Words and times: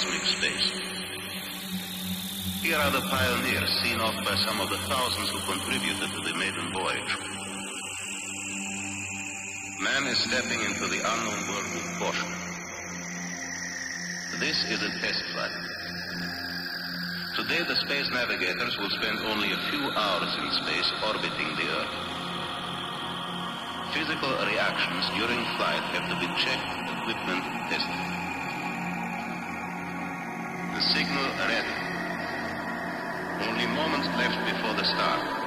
cosmic 0.00 0.24
space. 0.24 0.68
Here 2.62 2.76
are 2.76 2.90
the 2.90 3.00
pioneers 3.00 3.70
seen 3.82 4.00
off 4.00 4.16
by 4.24 4.34
some 4.46 4.60
of 4.60 4.70
the 4.70 4.78
thousands 4.88 5.28
who 5.28 5.38
contributed 5.52 6.08
to 6.08 6.20
the 6.24 6.34
maiden 6.38 6.72
voyage. 6.72 7.12
Man 9.80 10.06
is 10.06 10.18
stepping 10.24 10.60
into 10.60 10.86
the 10.88 11.00
unknown 11.04 11.40
world 11.48 11.68
with 11.74 11.98
caution. 11.98 12.30
This 14.40 14.56
is 14.72 14.80
a 14.80 14.90
test 15.04 15.22
flight. 15.32 15.52
Today, 17.36 17.62
the 17.68 17.76
space 17.76 18.08
navigators 18.10 18.78
will 18.78 18.90
spend 18.90 19.18
only 19.28 19.52
a 19.52 19.60
few 19.68 19.84
hours 19.84 20.32
in 20.40 20.48
space 20.64 20.92
orbiting 21.04 21.50
the 21.60 21.68
Earth. 21.76 21.94
Physical 23.92 24.32
reactions 24.48 25.04
during 25.18 25.44
flight 25.60 25.84
have 25.92 26.08
to 26.08 26.16
be 26.20 26.28
checked, 26.40 26.88
equipment 26.88 27.44
tested. 27.68 28.19
Moments 33.80 34.08
left 34.14 34.44
before 34.44 34.74
the 34.74 34.84
start. 34.84 35.39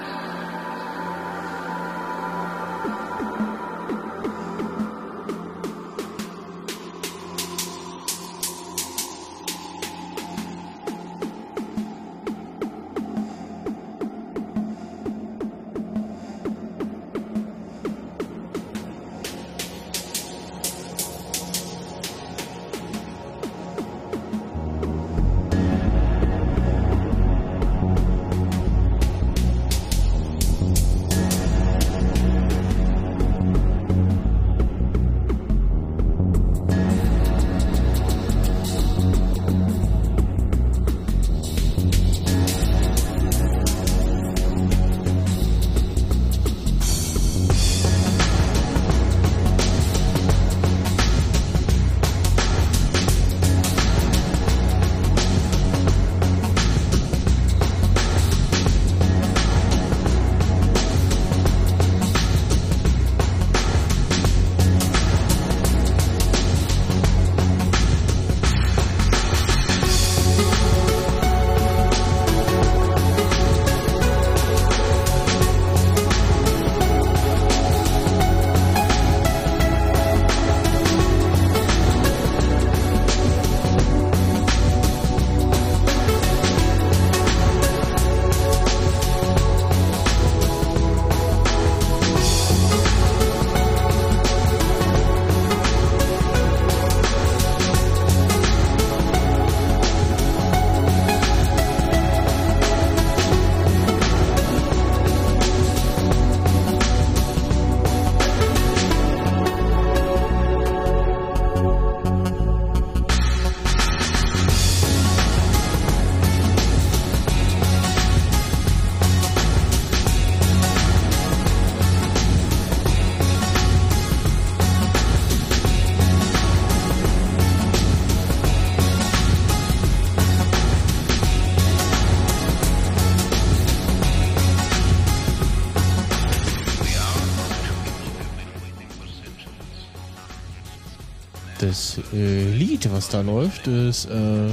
Lied, 142.84 142.92
was 142.92 143.10
da 143.10 143.22
läuft, 143.22 143.68
ist 143.68 144.06
äh, 144.06 144.50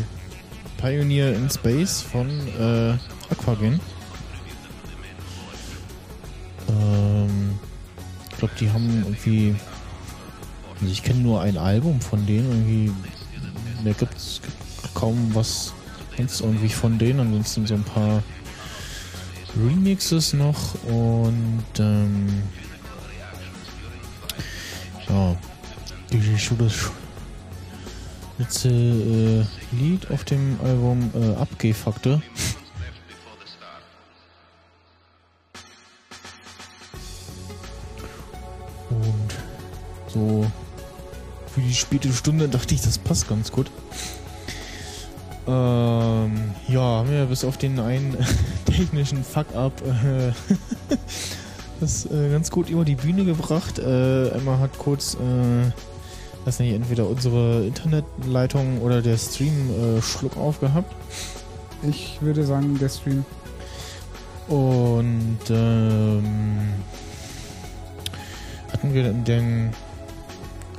Pioneer 0.77 1.35
in 1.35 1.49
Space 1.51 2.01
von 2.01 2.29
äh, 2.29 2.95
Aquagen. 3.31 3.81
Ähm, 6.69 7.59
ich 8.31 8.39
glaube, 8.39 8.55
die 8.61 8.71
haben 8.71 9.03
irgendwie. 9.05 9.55
Also 10.81 10.93
ich 10.93 11.03
kenne 11.03 11.21
nur 11.21 11.41
ein 11.41 11.57
Album 11.57 12.01
von 12.01 12.25
denen. 12.27 12.51
Irgendwie. 12.51 12.93
Da 13.85 13.93
gibt 13.93 14.17
es 14.17 14.41
kaum 14.95 15.31
was 15.35 15.73
irgendwie 16.19 16.69
von 16.69 16.99
denen. 16.99 17.21
Ansonsten 17.21 17.67
so 17.67 17.75
ein 17.75 17.85
paar 17.85 18.23
Remixes 19.57 20.35
noch 20.35 20.75
und 20.85 21.65
ähm, 21.79 22.43
ja, 25.09 25.37
die 26.13 26.39
schon 26.39 26.59
das 26.59 26.91
letzte 28.41 28.69
äh, 28.71 29.45
Lied 29.77 30.11
auf 30.11 30.25
dem 30.25 30.59
Album 30.65 31.11
äh, 31.15 31.35
Abgehfaktor. 31.41 32.23
Und 38.89 39.37
so 40.09 40.47
für 41.55 41.61
die 41.61 41.75
späte 41.75 42.13
Stunde 42.13 42.49
dachte 42.49 42.75
ich, 42.75 42.81
das 42.81 42.99
passt 42.99 43.29
ganz 43.29 43.53
gut. 43.53 43.71
Ähm, 45.47 46.55
ja, 46.69 46.81
haben 46.81 47.11
wir 47.11 47.27
bis 47.27 47.45
auf 47.45 47.59
den 47.59 47.79
einen 47.79 48.17
technischen 48.65 49.23
Fuck-up 49.23 49.83
äh, 49.83 50.33
das 51.81 52.07
äh, 52.07 52.31
ganz 52.31 52.51
gut 52.51 52.71
über 52.71 52.85
die 52.85 52.95
Bühne 52.95 53.25
gebracht. 53.25 53.79
Äh, 53.79 54.29
Emma 54.29 54.59
hat 54.59 54.79
kurz, 54.79 55.15
äh, 55.15 55.71
weiß 56.45 56.61
nicht, 56.61 56.75
entweder 56.75 57.07
unsere 57.09 57.67
Internetleitung 57.67 58.81
oder 58.81 59.03
der 59.03 59.17
Stream 59.19 59.71
äh, 59.71 60.03
Schluck 60.03 60.37
aufgehabt. 60.37 60.95
Ich 61.89 62.19
würde 62.21 62.45
sagen, 62.45 62.79
der 62.79 62.89
Stream. 62.89 63.25
Und 64.49 65.39
ähm, 65.49 66.69
hatten 68.73 68.95
wir 68.95 69.11
in 69.11 69.25
dem 69.25 69.71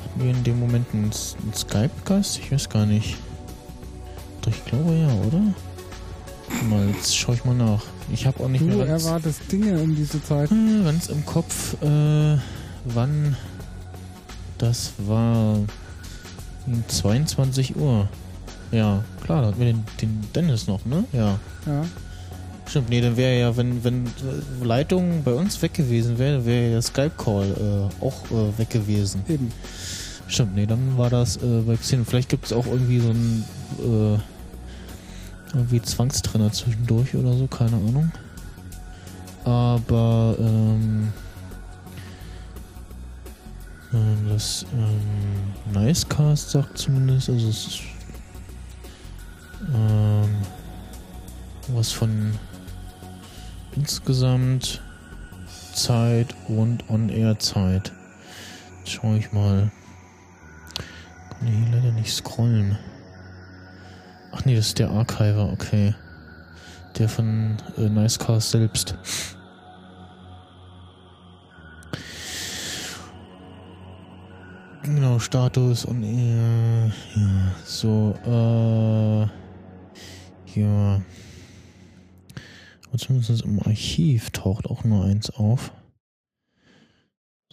hatten 0.04 0.24
wir 0.24 0.32
in 0.32 0.44
dem 0.44 0.60
Moment 0.60 0.88
einen, 0.94 1.04
einen 1.06 1.54
Skype-Gast? 1.56 2.40
Ich 2.40 2.52
weiß 2.52 2.68
gar 2.70 2.86
nicht. 2.86 3.18
Doch, 4.42 4.52
ich 4.52 4.66
glaube 4.66 4.94
ja, 4.94 5.08
oder? 5.26 5.42
Mal, 6.70 6.86
jetzt 6.90 7.16
schaue 7.16 7.36
ich 7.36 7.46
mal 7.46 7.56
nach. 7.56 7.82
Ich 8.12 8.26
habe 8.26 8.44
auch 8.44 8.50
nicht 8.50 8.62
Du 8.62 8.66
mehr 8.66 8.86
ganz, 8.86 9.06
erwartest 9.06 9.50
Dinge 9.50 9.80
um 9.80 9.96
diese 9.96 10.22
Zeit. 10.22 10.52
äh, 10.52 10.84
ganz 10.84 11.08
im 11.08 11.26
Kopf, 11.26 11.82
äh, 11.82 12.38
wann 12.86 13.38
das 14.62 14.94
war. 14.98 15.58
Um 16.68 16.84
22 16.88 17.76
Uhr. 17.76 18.08
Ja, 18.72 19.04
klar, 19.26 19.42
da 19.42 19.48
hatten 19.48 19.60
wir 19.60 19.66
den, 19.66 19.84
den 20.00 20.24
Dennis 20.36 20.68
noch, 20.68 20.86
ne? 20.86 21.04
Ja. 21.12 21.40
Ja. 21.66 21.86
Stimmt, 22.68 22.90
nee, 22.90 23.02
dann 23.02 23.18
wäre 23.18 23.38
ja, 23.38 23.58
wenn, 23.58 23.84
wenn 23.84 24.06
äh, 24.06 24.64
Leitung 24.64 25.24
bei 25.24 25.34
uns 25.34 25.62
weg 25.62 25.74
gewesen 25.74 26.20
wäre, 26.20 26.46
wäre 26.46 26.66
ja 26.66 26.70
der 26.74 26.82
Skype-Call 26.82 27.90
äh, 28.02 28.06
auch 28.06 28.24
äh, 28.32 28.58
weg 28.58 28.70
gewesen. 28.70 29.24
Eben. 29.28 29.52
Stimmt, 30.28 30.56
nee, 30.56 30.68
dann 30.68 30.98
war 30.98 31.10
das 31.10 31.38
äh, 31.38 31.62
bei 31.66 31.76
Xen. 31.76 32.06
Vielleicht 32.06 32.30
gibt 32.30 32.46
es 32.46 32.54
auch 32.54 32.68
irgendwie 32.68 33.00
so 33.00 33.10
einen 33.10 33.46
äh, 33.80 34.18
irgendwie 35.58 35.82
Zwangstrenner 35.82 36.52
zwischendurch 36.52 37.16
oder 37.16 37.34
so, 37.34 37.48
keine 37.48 37.76
Ahnung. 37.76 38.12
Aber 39.44 40.36
Ähm, 40.40 41.12
Das 43.92 44.66
ähm, 44.74 45.54
Nicecast 45.74 46.52
sagt 46.52 46.78
zumindest, 46.78 47.30
also 47.30 47.50
es 47.50 47.68
ist 47.68 47.82
ähm, 49.74 50.30
was 51.68 51.92
von 51.92 52.34
insgesamt 53.76 54.82
Zeit 55.74 56.34
und 56.48 56.90
On-Air-Zeit. 56.90 57.92
Schau 58.86 59.16
ich 59.16 59.34
mal. 59.34 59.70
Kann 61.30 61.48
hier 61.48 61.76
leider 61.76 61.92
nicht 61.92 62.14
scrollen. 62.14 62.78
Ach 64.32 64.46
nee, 64.46 64.56
das 64.56 64.68
ist 64.68 64.80
der 64.80 64.90
Archiver, 64.90 65.52
okay. 65.52 65.94
Der 66.98 67.10
von 67.10 67.58
äh, 67.78 67.90
Nicecast 67.90 68.52
selbst. 68.52 68.98
Genau, 74.84 75.20
Status 75.20 75.86
und 75.86 76.04
äh, 76.04 76.88
ja, 76.88 77.56
so, 77.64 78.16
äh, 78.26 79.28
ja. 80.60 81.02
Aber 82.88 82.98
zumindest 82.98 83.44
im 83.44 83.60
Archiv 83.60 84.32
taucht 84.32 84.66
auch 84.66 84.84
nur 84.84 85.06
eins 85.06 85.30
auf. 85.30 85.72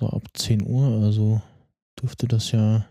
So 0.01 0.09
ab 0.09 0.23
10 0.33 0.67
Uhr, 0.67 1.05
also 1.05 1.43
dürfte 2.01 2.29
das 2.29 2.51
ja 2.53 2.87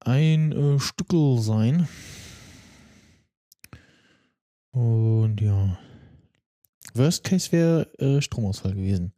ein 0.00 0.50
äh, 0.50 0.80
Stückel 0.80 1.38
sein. 1.38 1.86
Und 4.72 5.40
ja. 5.40 5.78
Worst 6.94 7.22
Case 7.22 7.52
wäre 7.52 7.88
äh, 7.98 8.20
Stromausfall 8.20 8.74
gewesen. 8.74 9.12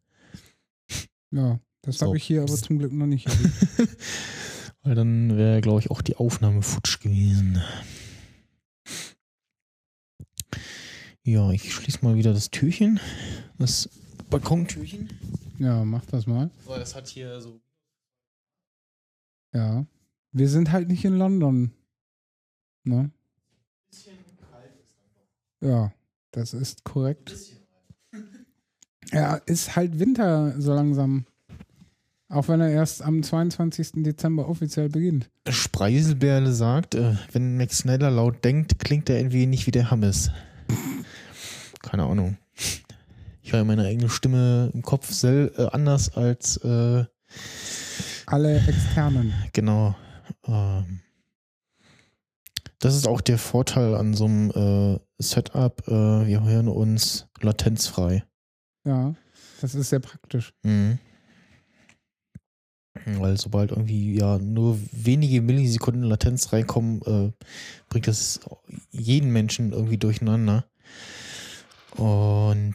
Ja, 1.31 1.59
das 1.87 1.99
So. 1.99 2.07
habe 2.07 2.17
ich 2.17 2.25
hier 2.25 2.43
aber 2.43 2.55
zum 2.55 2.79
Glück 2.79 2.93
noch 2.93 3.07
nicht. 3.07 3.27
Weil 4.83 4.95
dann 4.95 5.37
wäre, 5.37 5.61
glaube 5.61 5.81
ich, 5.81 5.91
auch 5.91 6.03
die 6.03 6.17
Aufnahme 6.17 6.63
futsch 6.63 7.01
gewesen. 7.01 7.63
Ja, 11.25 11.51
ich 11.51 11.73
schließe 11.75 12.05
mal 12.05 12.15
wieder 12.17 12.33
das 12.33 12.51
Türchen. 12.51 13.01
Das 13.59 13.89
Balkontürchen. 14.31 15.09
ja, 15.59 15.85
mach 15.85 16.05
das 16.07 16.27
mal. 16.27 16.51
Weil 16.67 16.79
das 16.81 16.95
hat 16.95 17.09
hier 17.09 17.41
so. 17.41 17.61
Ja. 19.53 19.87
Wir 20.33 20.49
sind 20.49 20.71
halt 20.71 20.89
nicht 20.89 21.05
in 21.05 21.19
London. 21.19 21.73
Ne? 22.85 23.11
Ja, 25.61 25.93
das 26.31 26.53
ist 26.55 26.85
korrekt. 26.85 27.35
Ja, 29.11 29.37
ist 29.37 29.75
halt 29.75 29.99
Winter 29.99 30.61
so 30.61 30.75
langsam. 30.75 31.27
Auch 32.29 32.49
wenn 32.49 32.61
er 32.61 32.71
erst 32.71 33.03
am 33.03 33.23
22. 33.23 34.03
Dezember 34.03 34.49
offiziell 34.49 34.89
beginnt. 34.89 35.31
Spreiselbärle 35.49 36.53
sagt, 36.53 36.97
äh, 36.97 37.15
wenn 37.33 37.57
Max 37.57 37.79
Snyder 37.79 38.11
laut 38.11 38.45
denkt, 38.45 38.81
klingt 38.81 39.09
er 39.09 39.19
irgendwie 39.19 39.47
nicht 39.47 39.67
wie 39.67 39.71
der 39.71 39.91
Hammes. 39.91 40.31
Keine 41.83 42.03
Ahnung. 42.03 42.37
Ich 43.43 43.53
höre 43.53 43.65
meine 43.65 43.85
eigene 43.85 44.09
Stimme 44.09 44.73
im 44.75 44.83
Kopf 44.83 45.13
sel 45.13 45.53
äh, 45.57 45.67
anders 45.67 46.17
als 46.17 46.57
äh, 46.59 47.05
Alle 48.27 48.57
externen. 48.67 49.33
Genau. 49.53 49.95
Ähm, 50.49 51.01
das 52.81 52.97
ist 52.97 53.07
auch 53.07 53.21
der 53.21 53.39
Vorteil 53.39 53.95
an 53.95 54.15
so 54.15 54.25
einem 54.25 54.51
äh, 54.51 55.23
Setup. 55.23 55.87
Äh, 55.87 56.27
wir 56.27 56.43
hören 56.43 56.67
uns 56.67 57.29
latenzfrei. 57.41 58.25
Ja, 58.85 59.15
das 59.61 59.77
ist 59.77 59.91
sehr 59.91 60.01
praktisch. 60.01 60.53
Mhm. 60.65 60.99
Weil 63.05 63.37
sobald 63.39 63.71
irgendwie 63.71 64.15
ja 64.17 64.39
nur 64.39 64.79
wenige 64.93 65.43
Millisekunden 65.43 66.03
Latenz 66.03 66.53
reinkommen, 66.53 67.03
äh, 67.03 67.33
bringt 67.89 68.09
das 68.09 68.41
jeden 68.91 69.33
Menschen 69.33 69.73
irgendwie 69.73 69.99
durcheinander. 69.99 70.65
Und 71.97 72.75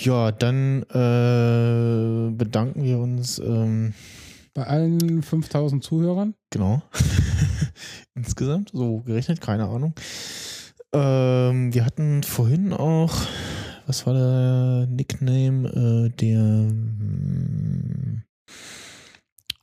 ja, 0.00 0.32
dann 0.32 0.82
äh, 0.84 2.30
bedanken 2.34 2.82
wir 2.82 2.98
uns. 2.98 3.38
Ähm, 3.38 3.92
Bei 4.54 4.66
allen 4.66 5.22
5000 5.22 5.84
Zuhörern. 5.84 6.34
Genau. 6.50 6.82
Insgesamt, 8.14 8.70
so 8.72 9.00
gerechnet, 9.00 9.40
keine 9.40 9.68
Ahnung. 9.68 9.94
Ähm, 10.94 11.72
wir 11.72 11.84
hatten 11.86 12.22
vorhin 12.22 12.72
auch, 12.72 13.14
was 13.86 14.06
war 14.06 14.14
der 14.14 14.86
Nickname, 14.90 15.68
äh, 15.68 16.10
der, 16.10 16.38
hm, 16.38 17.81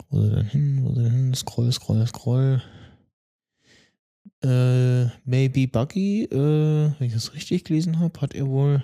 wo 0.09 0.21
er 0.23 0.29
denn 0.37 0.45
hin, 0.45 0.79
wo 0.83 0.89
er 0.89 1.03
denn 1.03 1.11
hin, 1.11 1.33
scroll, 1.33 1.71
scroll, 1.71 2.05
scroll. 2.07 2.61
Äh, 4.43 5.05
Maybe 5.25 5.67
Buggy, 5.67 6.23
äh, 6.25 6.91
wenn 6.97 7.07
ich 7.07 7.13
das 7.13 7.33
richtig 7.33 7.65
gelesen 7.65 7.99
habe, 7.99 8.19
hat 8.21 8.33
er 8.33 8.47
wohl 8.47 8.83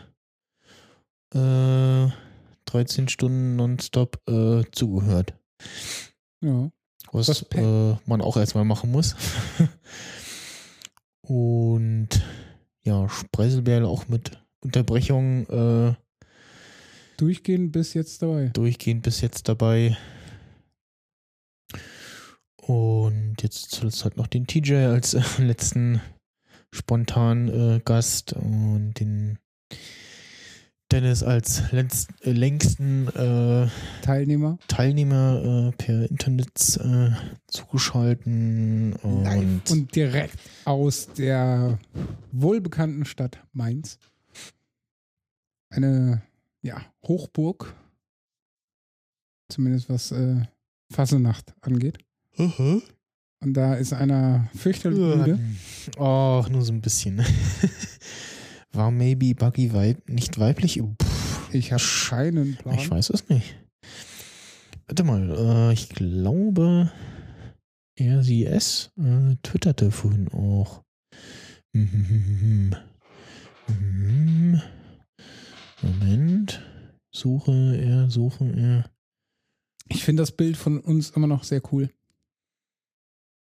äh, 1.34 2.10
13 2.66 3.08
Stunden 3.08 3.56
nonstop 3.56 4.20
äh, 4.30 4.64
zugehört 4.72 5.34
Ja. 6.42 6.70
was 7.12 7.44
äh, 7.54 7.96
man 8.06 8.22
auch 8.22 8.38
erstmal 8.38 8.66
machen 8.66 8.92
muss. 8.92 9.16
Und 11.22 12.10
ja, 12.84 13.08
Spreiselbärle 13.10 13.88
auch 13.88 14.08
mit 14.08 14.32
Unterbrechungen 14.62 15.48
äh, 15.50 15.94
Durchgehend 17.18 17.72
bis 17.72 17.94
jetzt 17.94 18.22
dabei. 18.22 18.50
durchgehend 18.50 19.04
bis 19.04 19.22
jetzt 19.22 19.48
dabei. 19.48 19.98
Und 22.68 23.36
jetzt 23.44 23.70
zuletzt 23.72 24.04
halt 24.04 24.18
noch 24.18 24.26
den 24.26 24.48
TJ 24.48 24.76
als 24.76 25.14
äh, 25.14 25.22
letzten 25.38 26.02
spontan 26.72 27.48
äh, 27.48 27.80
Gast 27.86 28.34
und 28.34 28.96
den 29.00 29.38
Dennis 30.92 31.22
als 31.22 31.72
letz, 31.72 32.08
äh, 32.22 32.32
längsten 32.32 33.08
äh, 33.10 33.68
Teilnehmer. 34.02 34.58
Teilnehmer 34.68 35.74
äh, 35.74 35.78
per 35.78 36.10
Internet 36.10 36.78
äh, 36.78 37.12
zugeschalten 37.48 38.94
und, 38.94 39.24
Live 39.24 39.72
und 39.72 39.96
direkt 39.96 40.40
aus 40.66 41.08
der 41.14 41.78
wohlbekannten 42.32 43.06
Stadt 43.06 43.44
Mainz. 43.54 44.00
Eine 45.70 46.24
ja, 46.64 46.82
Hochburg. 47.04 47.76
Zumindest 49.50 49.90
was 49.90 50.14
Fassenacht 50.92 51.54
angeht. 51.62 52.05
Und 52.38 53.54
da 53.54 53.76
ist 53.76 53.94
einer 53.94 54.50
fürchterlich 54.56 55.00
müde. 55.00 55.40
Ach, 56.00 56.50
nur 56.50 56.62
so 56.64 56.74
ein 56.74 56.82
bisschen. 56.82 57.24
War 58.74 58.92
maybe 58.92 59.34
Buggy 59.36 59.74
Weib 59.74 60.10
nicht 60.10 60.40
weiblich? 60.40 60.82
Pff, 61.02 61.54
Ich 61.54 61.72
habe 61.72 61.84
keinen 62.10 62.56
Plan. 62.56 62.76
ich 62.76 62.90
weiß 62.90 63.10
es 63.12 63.30
nicht. 63.30 63.56
Warte 64.88 65.04
mal, 65.04 65.70
äh, 65.70 65.74
ich 65.74 65.90
glaube, 65.90 66.92
er, 67.98 68.24
sie, 68.24 68.46
es 68.46 68.92
äh, 68.98 69.36
twitterte 69.42 69.92
vorhin 69.92 70.28
auch. 70.30 70.84
Moment. 75.82 76.62
Suche 77.12 77.78
er, 77.78 78.10
suche 78.10 78.52
er. 78.52 78.90
Ich 79.88 80.04
finde 80.04 80.24
das 80.24 80.32
Bild 80.32 80.58
von 80.58 80.80
uns 80.80 81.12
immer 81.12 81.28
noch 81.28 81.44
sehr 81.44 81.62
cool. 81.72 81.90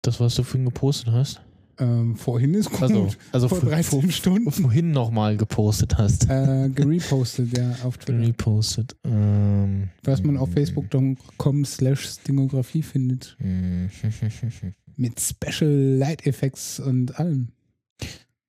Das, 0.02 0.18
was 0.20 0.34
du 0.34 0.42
vorhin 0.42 0.64
gepostet 0.64 1.12
hast. 1.12 1.40
Ähm, 1.78 2.14
vorhin 2.16 2.52
ist 2.54 2.70
gut. 2.70 2.82
Also, 2.82 3.08
also 3.32 3.48
vor 3.48 3.60
vor, 3.60 3.70
13 3.70 4.02
vor, 4.02 4.10
Stunden. 4.10 4.52
vorhin 4.52 4.90
nochmal 4.92 5.36
gepostet 5.38 5.96
hast. 5.96 6.28
Äh, 6.28 6.68
gerepostet, 6.68 7.56
ja, 7.56 7.74
auf 7.84 7.96
Twitter. 7.96 8.20
Repostet. 8.20 8.96
Ähm, 9.04 9.88
Was 10.02 10.22
man 10.22 10.36
auf 10.36 10.50
facebook.com 10.52 11.64
slash 11.64 12.06
Stingografie 12.06 12.82
findet. 12.82 13.36
Mhm. 13.38 13.90
Mit 14.96 15.18
Special 15.20 15.70
Light 15.70 16.26
Effects 16.26 16.80
und 16.80 17.18
allem. 17.18 17.48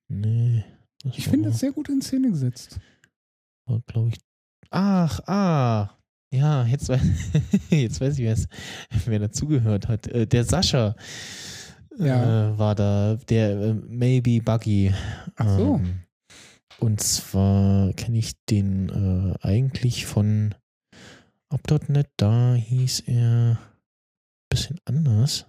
nee. 0.08 0.64
Ich 1.04 1.26
finde 1.26 1.48
das 1.48 1.58
sehr 1.60 1.72
gut 1.72 1.88
in 1.88 2.00
Szene 2.02 2.30
gesetzt. 2.30 2.78
war, 3.66 3.80
glaube 3.86 4.10
ich. 4.10 4.20
Ach, 4.70 5.20
ah. 5.26 5.90
Ja, 6.32 6.64
jetzt, 6.64 6.88
weiß- 6.90 7.00
jetzt 7.70 8.00
weiß 8.00 8.18
ich, 8.18 8.24
wer's- 8.24 8.48
wer 9.04 9.18
dazugehört 9.18 9.88
hat. 9.88 10.06
Äh, 10.08 10.26
der 10.26 10.44
Sascha 10.44 10.94
Ja. 11.98 12.52
äh, 12.52 12.58
war 12.58 12.74
da, 12.74 13.16
der 13.28 13.50
äh, 13.60 13.74
Maybe 13.74 14.40
Buggy. 14.42 14.92
Ach 15.36 15.48
so. 15.58 15.74
Ähm, 15.76 16.00
und 16.80 17.00
zwar 17.00 17.92
kenne 17.92 18.18
ich 18.18 18.32
den 18.46 18.88
äh, 18.88 19.46
eigentlich 19.46 20.06
von 20.06 20.54
Up.net. 21.50 22.08
Da 22.16 22.54
hieß 22.54 23.00
er 23.06 23.50
ein 23.52 23.58
bisschen 24.48 24.78
anders. 24.86 25.46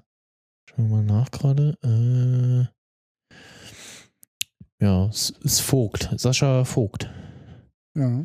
Schauen 0.70 0.90
wir 0.90 0.98
mal 0.98 1.04
nach 1.04 1.32
gerade. 1.32 1.78
Äh, 1.82 2.68
ja, 4.84 5.06
es 5.08 5.30
ist 5.30 5.62
Vogt. 5.62 6.10
Sascha 6.18 6.66
Vogt. 6.66 7.10
Ja. 7.96 8.22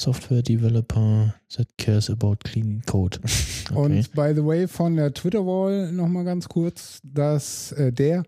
Software 0.00 0.42
Developer 0.42 1.34
that 1.56 1.68
cares 1.76 2.08
about 2.08 2.36
clean 2.44 2.82
code. 2.86 3.18
okay. 3.70 3.74
Und 3.74 4.12
by 4.12 4.32
the 4.34 4.42
way, 4.42 4.66
von 4.66 4.96
der 4.96 5.12
Twitter-Wall 5.12 5.92
nochmal 5.92 6.24
ganz 6.24 6.48
kurz, 6.48 7.00
dass 7.04 7.72
äh, 7.72 7.92
der 7.92 8.22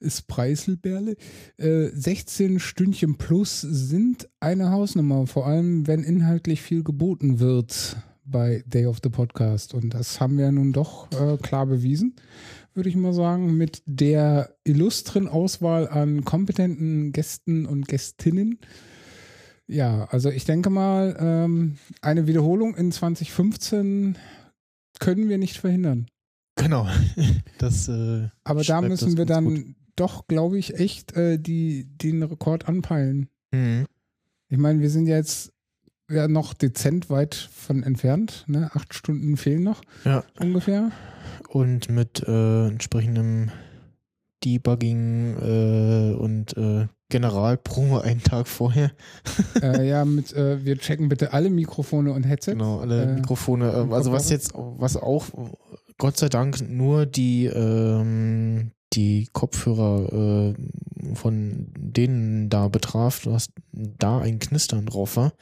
ist 0.00 0.26
Preiselberle. 0.26 1.16
Äh, 1.58 1.88
16 1.92 2.58
Stündchen 2.58 3.18
plus 3.18 3.60
sind 3.60 4.28
eine 4.40 4.70
Hausnummer, 4.70 5.28
vor 5.28 5.46
allem 5.46 5.86
wenn 5.86 6.02
inhaltlich 6.02 6.60
viel 6.60 6.82
geboten 6.82 7.38
wird 7.38 7.96
bei 8.24 8.64
Day 8.66 8.86
of 8.86 8.98
the 9.02 9.10
Podcast. 9.10 9.74
Und 9.74 9.94
das 9.94 10.20
haben 10.20 10.38
wir 10.38 10.50
nun 10.50 10.72
doch 10.72 11.06
äh, 11.12 11.36
klar 11.36 11.66
bewiesen, 11.66 12.16
würde 12.74 12.88
ich 12.88 12.96
mal 12.96 13.12
sagen, 13.12 13.56
mit 13.56 13.82
der 13.86 14.56
illustren 14.64 15.28
Auswahl 15.28 15.88
an 15.88 16.24
kompetenten 16.24 17.12
Gästen 17.12 17.64
und 17.66 17.86
Gästinnen. 17.86 18.58
Ja, 19.70 20.04
also 20.10 20.30
ich 20.30 20.44
denke 20.44 20.68
mal, 20.68 21.16
ähm, 21.20 21.76
eine 22.02 22.26
Wiederholung 22.26 22.74
in 22.74 22.90
2015 22.90 24.18
können 24.98 25.28
wir 25.28 25.38
nicht 25.38 25.58
verhindern. 25.58 26.06
Genau. 26.56 26.86
Das, 27.58 27.88
äh, 27.88 28.28
Aber 28.42 28.62
da 28.64 28.80
müssen 28.80 29.16
wir 29.18 29.26
dann 29.26 29.44
gut. 29.44 29.64
doch, 29.96 30.26
glaube 30.26 30.58
ich, 30.58 30.74
echt 30.80 31.14
äh, 31.14 31.38
die, 31.38 31.84
den 31.84 32.22
Rekord 32.22 32.66
anpeilen. 32.68 33.28
Mhm. 33.52 33.84
Ich 34.48 34.56
meine, 34.58 34.80
wir 34.80 34.88
sind 34.90 35.06
jetzt 35.06 35.52
ja 36.10 36.26
noch 36.26 36.54
dezent 36.54 37.10
weit 37.10 37.34
von 37.34 37.82
entfernt. 37.82 38.44
Ne? 38.48 38.70
Acht 38.74 38.94
Stunden 38.94 39.36
fehlen 39.36 39.62
noch 39.62 39.82
Ja. 40.04 40.24
ungefähr. 40.40 40.90
Und 41.48 41.90
mit 41.90 42.22
äh, 42.26 42.68
entsprechendem 42.68 43.50
Debugging 44.42 45.36
äh, 45.36 46.14
und 46.14 46.56
Generalprobe 47.10 48.02
einen 48.02 48.22
Tag 48.22 48.48
vorher. 48.48 48.92
äh, 49.62 49.88
ja, 49.88 50.04
mit 50.04 50.32
äh, 50.32 50.64
wir 50.64 50.78
checken 50.78 51.08
bitte 51.08 51.32
alle 51.32 51.50
Mikrofone 51.50 52.12
und 52.12 52.24
Headsets. 52.24 52.56
Genau, 52.56 52.80
alle 52.80 53.02
Äh, 53.02 53.14
Mikrofone. 53.14 53.70
Äh, 53.70 53.94
also 53.94 54.12
was 54.12 54.30
jetzt, 54.30 54.52
was 54.54 54.96
auch 54.96 55.26
Gott 55.98 56.16
sei 56.16 56.28
Dank 56.28 56.66
nur 56.68 57.04
die, 57.04 57.44
ähm, 57.46 58.70
die 58.94 59.28
Kopfhörer 59.32 60.54
äh, 60.54 61.14
von 61.14 61.66
denen 61.76 62.48
da 62.48 62.68
betraf, 62.68 63.26
was 63.26 63.50
da 63.72 64.20
ein 64.20 64.38
Knistern 64.38 64.86
drauf 64.86 65.16
war. 65.16 65.32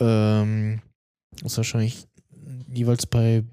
Ähm, 0.00 0.80
was 1.42 1.56
wahrscheinlich 1.56 2.08
jeweils 2.72 3.06
bei 3.06 3.44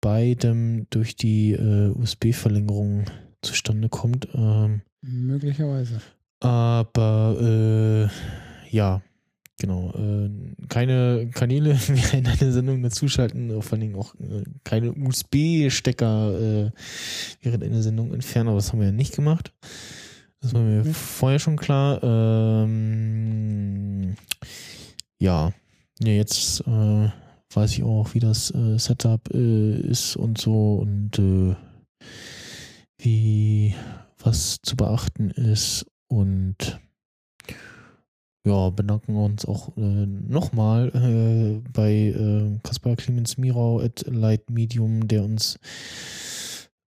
beidem 0.00 0.86
durch 0.90 1.16
die 1.16 1.52
äh, 1.52 1.90
USB-Verlängerung 1.90 3.04
zustande 3.42 3.88
kommt. 3.88 4.28
Ähm, 4.34 4.82
Möglicherweise. 5.02 6.00
Aber 6.40 7.36
äh, 7.40 8.08
ja, 8.74 9.02
genau. 9.58 9.92
Äh, 9.94 10.30
keine 10.68 11.30
Kanäle 11.32 11.74
mehr 11.88 12.14
in 12.14 12.26
eine 12.26 12.52
Sendung 12.52 12.82
dazuschalten, 12.82 13.50
äh, 13.50 13.62
vor 13.62 13.72
allen 13.72 13.80
Dingen 13.82 13.96
auch 13.96 14.14
äh, 14.16 14.42
keine 14.64 14.92
USB-Stecker 14.92 16.66
äh, 16.66 16.70
während 17.42 17.64
einer 17.64 17.82
Sendung 17.82 18.12
entfernen, 18.14 18.48
aber 18.48 18.58
das 18.58 18.72
haben 18.72 18.80
wir 18.80 18.86
ja 18.86 18.92
nicht 18.92 19.14
gemacht. 19.14 19.52
Das 20.40 20.54
war 20.54 20.62
mir 20.62 20.82
Nee. 20.82 20.92
vorher 20.94 21.38
schon 21.38 21.56
klar. 21.56 22.02
Ähm, 22.02 24.14
ja, 25.18 25.52
ja, 26.02 26.12
jetzt 26.12 26.66
äh, 26.66 27.08
weiß 27.52 27.72
ich 27.72 27.82
auch, 27.82 28.14
wie 28.14 28.20
das 28.20 28.46
Setup 28.76 29.28
ist 29.28 30.16
und 30.16 30.38
so 30.38 30.76
und 30.76 31.56
wie 32.98 33.74
was 34.22 34.58
zu 34.62 34.76
beachten 34.76 35.30
ist 35.30 35.86
und 36.10 36.56
ja, 38.46 38.70
bedanken 38.70 39.16
uns 39.16 39.44
auch 39.44 39.76
äh, 39.76 39.80
nochmal 40.06 40.88
äh, 40.94 41.60
bei 41.72 41.92
äh, 41.92 42.58
Kaspar 42.62 42.96
Clemens 42.96 43.36
Mirau 43.38 43.80
at 43.80 44.04
Light 44.06 44.48
Medium, 44.50 45.06
der 45.08 45.24
uns 45.24 45.58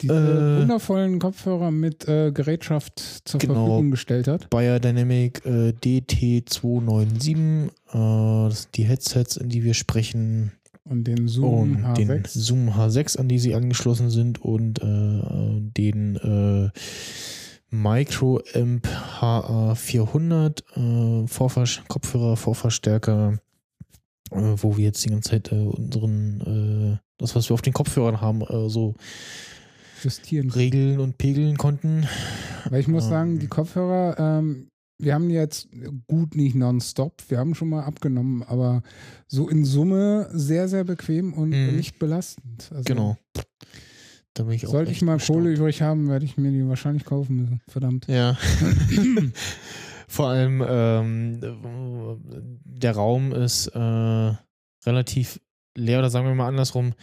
Diese 0.01 0.13
Äh, 0.13 0.61
wundervollen 0.61 1.19
Kopfhörer 1.19 1.69
mit 1.69 2.07
äh, 2.07 2.31
Gerätschaft 2.31 2.99
zur 3.25 3.39
Genau. 3.39 3.53
Verfügung 3.53 3.91
gestellt 3.91 4.27
hat. 4.27 4.49
Bayer 4.49 4.79
Dynamic 4.79 5.45
äh, 5.45 5.73
DT297, 5.83 7.67
äh, 7.67 8.49
das 8.49 8.63
sind 8.63 8.75
die 8.75 8.83
Headsets, 8.85 9.37
in 9.37 9.49
die 9.49 9.63
wir 9.63 9.75
sprechen, 9.75 10.53
Und 10.83 11.05
den 11.05 11.27
Zoom 11.27 11.85
und 11.85 11.97
den 11.97 12.09
H6. 12.09 12.27
Zoom 12.29 12.69
H6, 12.71 13.17
an 13.19 13.27
die 13.29 13.39
sie 13.39 13.53
angeschlossen 13.55 14.09
sind 14.09 14.41
und 14.41 14.79
äh, 14.81 15.61
den 15.77 16.15
äh, 16.17 16.69
Microamp 17.73 18.87
HA400 19.19 21.23
äh, 21.23 21.27
Vorver 21.27 21.65
Kopfhörer, 21.87 22.37
Vorverstärker, 22.37 23.39
äh, 24.31 24.35
wo 24.57 24.77
wir 24.77 24.85
jetzt 24.85 25.03
die 25.03 25.09
ganze 25.09 25.31
Zeit 25.31 25.51
äh, 25.51 25.55
unseren, 25.55 26.41
äh, 26.41 26.97
das, 27.17 27.35
was 27.35 27.49
wir 27.49 27.55
auf 27.55 27.63
den 27.63 27.73
Kopfhörern 27.73 28.21
haben, 28.21 28.41
äh, 28.41 28.69
so 28.69 28.93
justieren. 30.03 30.51
regeln 30.51 30.99
und 30.99 31.17
pegeln 31.17 31.57
konnten. 31.57 32.07
Weil 32.69 32.79
ich 32.79 32.87
muss 32.87 33.05
Ähm. 33.05 33.09
sagen, 33.09 33.39
die 33.39 33.47
Kopfhörer, 33.47 34.19
ähm, 34.19 34.67
wir 34.99 35.15
haben 35.15 35.31
jetzt 35.31 35.67
gut 36.07 36.35
nicht 36.35 36.53
nonstop, 36.55 37.23
wir 37.29 37.39
haben 37.39 37.55
schon 37.55 37.69
mal 37.69 37.83
abgenommen, 37.85 38.43
aber 38.43 38.83
so 39.27 39.49
in 39.49 39.65
Summe 39.65 40.29
sehr, 40.31 40.69
sehr 40.69 40.83
bequem 40.83 41.33
und 41.33 41.49
Mhm. 41.49 41.75
nicht 41.75 41.97
belastend. 41.97 42.69
Also 42.71 42.83
Genau. 42.83 43.17
Da 44.33 44.43
bin 44.43 44.53
ich 44.53 44.65
auch 44.65 44.71
Sollte 44.71 44.91
ich 44.91 45.01
mal. 45.01 45.19
Kohle 45.19 45.51
übrig 45.51 45.81
haben, 45.81 46.09
werde 46.09 46.25
ich 46.25 46.37
mir 46.37 46.51
die 46.51 46.67
wahrscheinlich 46.67 47.05
kaufen 47.05 47.35
müssen. 47.35 47.61
Verdammt. 47.67 48.07
Ja. 48.07 48.37
Vor 50.07 50.27
allem 50.27 50.63
ähm, 50.67 51.39
der 52.65 52.91
Raum 52.95 53.31
ist 53.31 53.67
äh, 53.67 54.33
relativ 54.85 55.39
leer 55.77 55.99
oder 55.99 56.09
sagen 56.09 56.27
wir 56.27 56.35
mal 56.35 56.47
andersrum. 56.47 56.93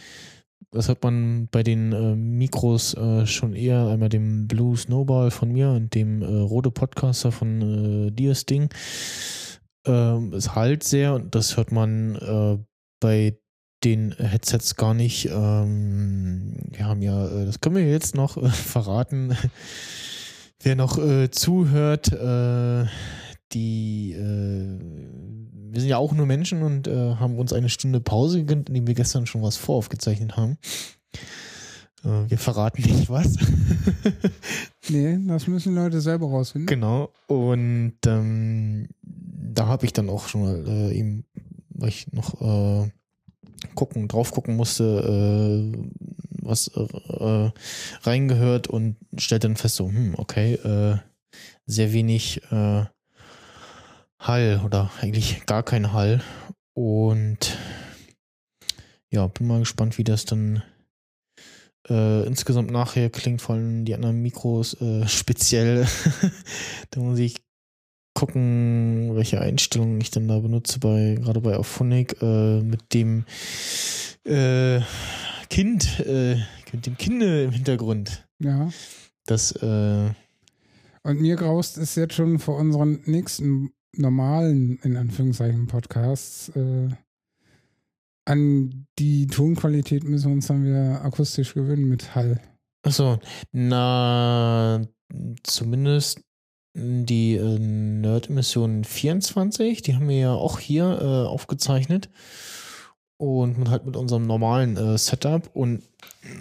Das 0.71 0.87
hat 0.87 1.03
man 1.03 1.49
bei 1.51 1.63
den 1.63 1.91
äh, 1.91 2.15
Mikros 2.15 2.93
äh, 2.93 3.25
schon 3.25 3.53
eher, 3.53 3.87
einmal 3.87 4.09
dem 4.09 4.47
Blue 4.47 4.77
Snowball 4.77 5.31
von 5.31 5.51
mir 5.51 5.71
und 5.71 5.93
dem 5.95 6.21
äh, 6.21 6.25
Rode 6.25 6.71
Podcaster 6.71 7.31
von 7.31 8.07
äh, 8.07 8.11
Dias 8.11 8.45
Ding. 8.45 8.69
Ähm, 9.85 10.33
es 10.33 10.55
halt 10.55 10.83
sehr 10.83 11.15
und 11.15 11.35
das 11.35 11.57
hört 11.57 11.71
man 11.71 12.15
äh, 12.15 12.57
bei 13.01 13.37
den 13.83 14.13
Headsets 14.17 14.75
gar 14.75 14.93
nicht. 14.93 15.25
Ähm, 15.25 16.55
wir 16.69 16.85
haben 16.85 17.01
ja, 17.01 17.27
äh, 17.27 17.45
das 17.45 17.61
können 17.61 17.75
wir 17.75 17.89
jetzt 17.89 18.15
noch 18.15 18.37
äh, 18.37 18.49
verraten. 18.49 19.35
Wer 20.61 20.75
noch 20.75 20.97
äh, 20.97 21.31
zuhört, 21.31 22.11
äh, 22.11 22.85
die, 23.51 24.13
äh, 24.13 24.79
wir 25.71 25.79
sind 25.79 25.89
ja 25.89 25.97
auch 25.97 26.13
nur 26.13 26.25
Menschen 26.25 26.61
und 26.61 26.87
äh, 26.87 27.15
haben 27.15 27.39
uns 27.39 27.53
eine 27.53 27.69
Stunde 27.69 27.99
Pause 27.99 28.39
gegönnt, 28.39 28.69
indem 28.69 28.87
wir 28.87 28.93
gestern 28.93 29.25
schon 29.25 29.41
was 29.41 29.57
voraufgezeichnet 29.57 30.37
haben. 30.37 30.57
Wir 32.03 32.39
verraten 32.39 32.81
nicht 32.81 33.11
was. 33.11 33.37
Nee, 34.89 35.19
das 35.27 35.47
müssen 35.47 35.75
Leute 35.75 36.01
selber 36.01 36.27
rausfinden. 36.27 36.65
Genau. 36.65 37.11
Und 37.27 37.93
ähm, 38.07 38.89
da 39.03 39.67
habe 39.67 39.85
ich 39.85 39.93
dann 39.93 40.09
auch 40.09 40.27
schon 40.27 40.41
mal 40.41 40.91
eben, 40.91 41.23
weil 41.69 41.89
ich 41.89 42.11
noch 42.11 42.41
äh, 42.41 42.89
gucken, 43.75 44.07
drauf 44.07 44.31
gucken 44.31 44.55
musste, 44.55 44.83
äh, 44.83 45.77
was 46.41 46.67
äh, 46.69 47.51
reingehört 48.03 48.67
und 48.67 48.97
stellte 49.17 49.47
dann 49.47 49.57
fest, 49.57 49.75
so, 49.75 49.87
hm, 49.87 50.15
okay, 50.17 50.53
äh, 50.55 50.97
sehr 51.65 51.93
wenig 51.93 52.41
äh, 52.51 52.85
Hall 54.19 54.61
oder 54.65 54.91
eigentlich 54.99 55.45
gar 55.45 55.63
kein 55.63 55.93
Hall. 55.93 56.21
Und 56.73 57.57
ja, 59.09 59.27
bin 59.27 59.47
mal 59.47 59.59
gespannt, 59.59 59.97
wie 59.97 60.03
das 60.03 60.25
dann 60.25 60.63
äh, 61.89 62.25
insgesamt 62.25 62.71
nachher 62.71 63.09
klingt, 63.09 63.41
vor 63.41 63.55
allem 63.55 63.85
die 63.85 63.95
anderen 63.95 64.21
Mikros 64.21 64.79
äh, 64.81 65.07
speziell. 65.07 65.87
da 66.91 67.01
muss 67.01 67.19
ich 67.19 67.35
gucken, 68.21 69.15
welche 69.15 69.41
Einstellungen 69.41 69.99
ich 69.99 70.11
dann 70.11 70.27
da 70.27 70.37
benutze, 70.37 70.79
bei, 70.79 71.17
gerade 71.19 71.41
bei 71.41 71.57
Auphonic, 71.57 72.21
äh, 72.21 72.61
mit 72.61 72.93
dem 72.93 73.25
äh, 74.25 74.79
Kind, 75.49 75.99
äh, 76.01 76.35
mit 76.71 76.85
dem 76.85 76.97
Kinde 76.97 77.45
im 77.45 77.51
Hintergrund. 77.51 78.27
Ja. 78.37 78.69
Das, 79.25 79.53
äh, 79.53 80.11
Und 81.01 81.19
mir 81.19 81.35
graust 81.35 81.79
es 81.79 81.95
jetzt 81.95 82.13
schon 82.13 82.37
vor 82.37 82.57
unseren 82.57 82.99
nächsten 83.05 83.71
normalen, 83.97 84.77
in 84.83 84.97
Anführungszeichen, 84.97 85.65
Podcasts. 85.65 86.49
Äh, 86.49 86.89
an 88.25 88.85
die 88.99 89.25
Tonqualität 89.25 90.03
müssen 90.03 90.27
wir 90.29 90.35
uns 90.35 90.45
dann 90.45 90.63
wieder 90.63 91.03
akustisch 91.03 91.55
gewöhnen 91.55 91.89
mit 91.89 92.13
Hall. 92.13 92.39
achso, 92.83 93.17
na, 93.51 94.79
zumindest 95.41 96.21
die 96.73 97.35
äh, 97.35 97.59
Nerd-Emission 97.59 98.83
24, 98.83 99.81
die 99.81 99.95
haben 99.95 100.07
wir 100.07 100.17
ja 100.17 100.33
auch 100.33 100.59
hier 100.59 100.99
äh, 101.01 101.27
aufgezeichnet. 101.27 102.09
Und 103.17 103.69
halt 103.69 103.85
mit 103.85 103.95
unserem 103.95 104.25
normalen 104.25 104.77
äh, 104.77 104.97
Setup 104.97 105.47
und 105.53 105.83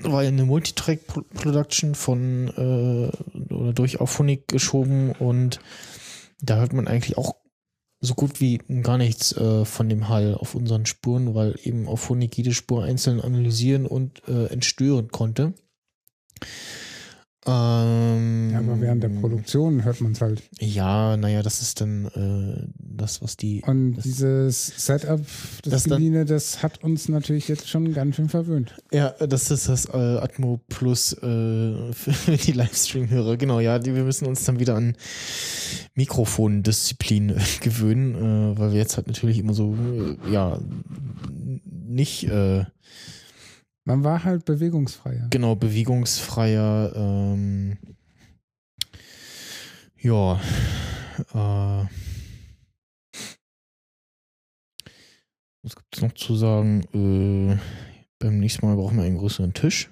war 0.02 0.22
ja 0.22 0.28
eine 0.28 0.46
Multitrack-Production 0.46 1.94
von 1.94 2.49
äh, 2.56 3.52
oder 3.52 3.75
durch 3.75 4.00
Auphonic 4.00 4.49
geschoben 4.49 5.12
und 5.12 5.60
da 6.40 6.56
hört 6.56 6.72
man 6.72 6.88
eigentlich 6.88 7.18
auch 7.18 7.34
so 8.00 8.14
gut 8.14 8.40
wie 8.40 8.58
gar 8.82 8.96
nichts 8.96 9.37
äh, 9.37 9.64
von 9.64 9.88
dem 9.88 10.08
Hall 10.08 10.34
auf 10.34 10.54
unseren 10.54 10.87
Spuren, 10.87 11.34
weil 11.34 11.58
eben 11.62 11.87
auf 11.87 12.08
Honig 12.08 12.34
jede 12.37 12.54
Spur 12.54 12.84
einzeln 12.84 13.20
analysieren 13.20 13.87
und 13.87 14.26
äh, 14.26 14.46
entstören 14.46 15.08
konnte. 15.08 15.52
Während 18.90 19.04
der 19.04 19.20
Produktion 19.20 19.85
hört 19.85 20.00
man 20.00 20.12
es 20.12 20.20
halt. 20.20 20.42
Ja, 20.59 21.16
naja, 21.16 21.42
das 21.42 21.62
ist 21.62 21.80
dann 21.80 22.06
äh, 22.06 22.66
das, 22.76 23.23
was 23.23 23.37
die. 23.37 23.62
Und 23.64 23.94
das, 23.94 24.02
dieses 24.04 24.66
Setup, 24.85 25.20
das, 25.62 25.70
Das 25.70 25.85
Geliehene, 25.85 26.25
das 26.25 26.61
hat 26.64 26.82
uns 26.82 27.09
natürlich 27.09 27.47
jetzt 27.47 27.68
schon 27.68 27.92
ganz 27.94 28.16
schön 28.16 28.28
verwöhnt. 28.28 28.75
Ja, 28.92 29.11
das 29.11 29.50
ist 29.52 29.68
das 29.68 29.87
äh, 29.87 29.97
Atmo 29.97 30.61
Plus 30.68 31.12
äh, 31.12 31.92
für 31.92 32.37
die 32.37 32.50
Livestream-Hörer. 32.50 33.37
Genau, 33.37 33.61
ja, 33.61 33.78
die, 33.78 33.94
wir 33.94 34.02
müssen 34.02 34.26
uns 34.26 34.42
dann 34.42 34.59
wieder 34.59 34.75
an 34.75 34.97
Mikrofondisziplin 35.94 37.30
äh, 37.30 37.40
gewöhnen, 37.61 38.14
äh, 38.16 38.59
weil 38.59 38.73
wir 38.73 38.78
jetzt 38.78 38.97
halt 38.97 39.06
natürlich 39.06 39.38
immer 39.38 39.54
so, 39.54 39.73
äh, 39.75 40.32
ja, 40.32 40.59
nicht 41.62 42.28
Man 43.85 44.04
war 44.04 44.25
halt 44.25 44.44
bewegungsfreier. 44.44 45.28
genau 45.30 45.54
bewegungsfreier, 45.54 46.92
ähm, 46.94 47.78
ja, 50.02 50.40
äh, 51.35 51.87
was 55.62 55.76
gibt 55.76 55.97
es 55.97 56.02
noch 56.02 56.12
zu 56.12 56.37
sagen? 56.37 56.83
Äh, 56.95 57.59
beim 58.19 58.38
nächsten 58.38 58.66
Mal 58.66 58.76
brauchen 58.76 58.97
wir 58.97 59.04
einen 59.04 59.19
größeren 59.19 59.52
Tisch. 59.52 59.90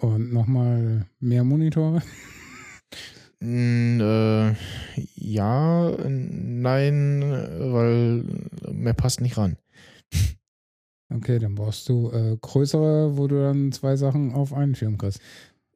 Und 0.00 0.32
nochmal 0.32 1.06
mehr 1.20 1.44
Monitore. 1.44 2.02
Mm, 3.40 4.00
äh, 4.00 4.54
ja, 5.16 5.90
nein, 6.08 7.22
weil 7.22 8.24
mehr 8.72 8.94
passt 8.94 9.20
nicht 9.20 9.36
ran. 9.36 9.56
Okay, 11.12 11.38
dann 11.38 11.54
brauchst 11.54 11.88
du 11.88 12.10
äh, 12.10 12.36
größere, 12.40 13.16
wo 13.16 13.26
du 13.26 13.42
dann 13.42 13.72
zwei 13.72 13.96
Sachen 13.96 14.32
auf 14.32 14.52
einen 14.52 14.74
Schirm 14.74 14.96
kriegst. 14.96 15.20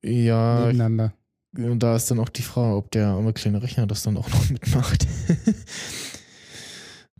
Ja, 0.02 0.60
ich, 0.60 0.66
nebeneinander. 0.66 1.12
Da 1.56 1.96
ist 1.96 2.10
dann 2.10 2.20
auch 2.20 2.28
die 2.28 2.42
Frage, 2.42 2.76
ob 2.76 2.90
der 2.90 3.08
arme 3.08 3.32
kleine 3.32 3.62
Rechner 3.62 3.86
das 3.86 4.02
dann 4.02 4.16
auch 4.16 4.28
noch 4.28 4.50
mitmacht. 4.50 5.06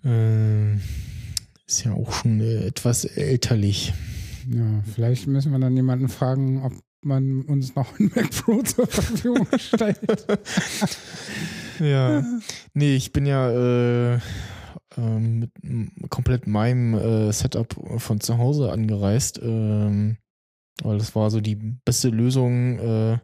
ähm, 0.05 0.81
ist 1.67 1.85
ja 1.85 1.93
auch 1.93 2.13
schon 2.13 2.41
äh, 2.41 2.67
etwas 2.67 3.05
elterlich. 3.05 3.93
Ja, 4.49 4.83
vielleicht 4.95 5.27
müssen 5.27 5.53
wir 5.53 5.59
dann 5.59 5.75
jemanden 5.75 6.09
fragen, 6.09 6.63
ob 6.63 6.73
man 7.03 7.43
uns 7.43 7.75
noch 7.75 7.99
einen 7.99 8.11
Mac 8.15 8.31
Pro 8.31 8.63
zur 8.63 8.87
Verfügung 8.87 9.47
stellt. 9.59 9.99
Ja. 11.79 12.25
Nee, 12.73 12.97
ich 12.97 13.13
bin 13.13 13.27
ja 13.27 13.51
äh, 13.51 14.19
ähm, 14.97 15.41
mit 15.41 15.51
komplett 16.09 16.47
meinem 16.47 16.95
äh, 16.95 17.31
Setup 17.31 17.77
von 17.99 18.21
zu 18.21 18.39
Hause 18.39 18.73
angereist. 18.73 19.39
Ähm, 19.43 20.17
weil 20.83 20.99
das 20.99 21.15
war 21.15 21.31
so 21.31 21.41
die 21.41 21.57
beste 21.57 22.09
Lösung, 22.09 22.79
äh, 22.79 23.19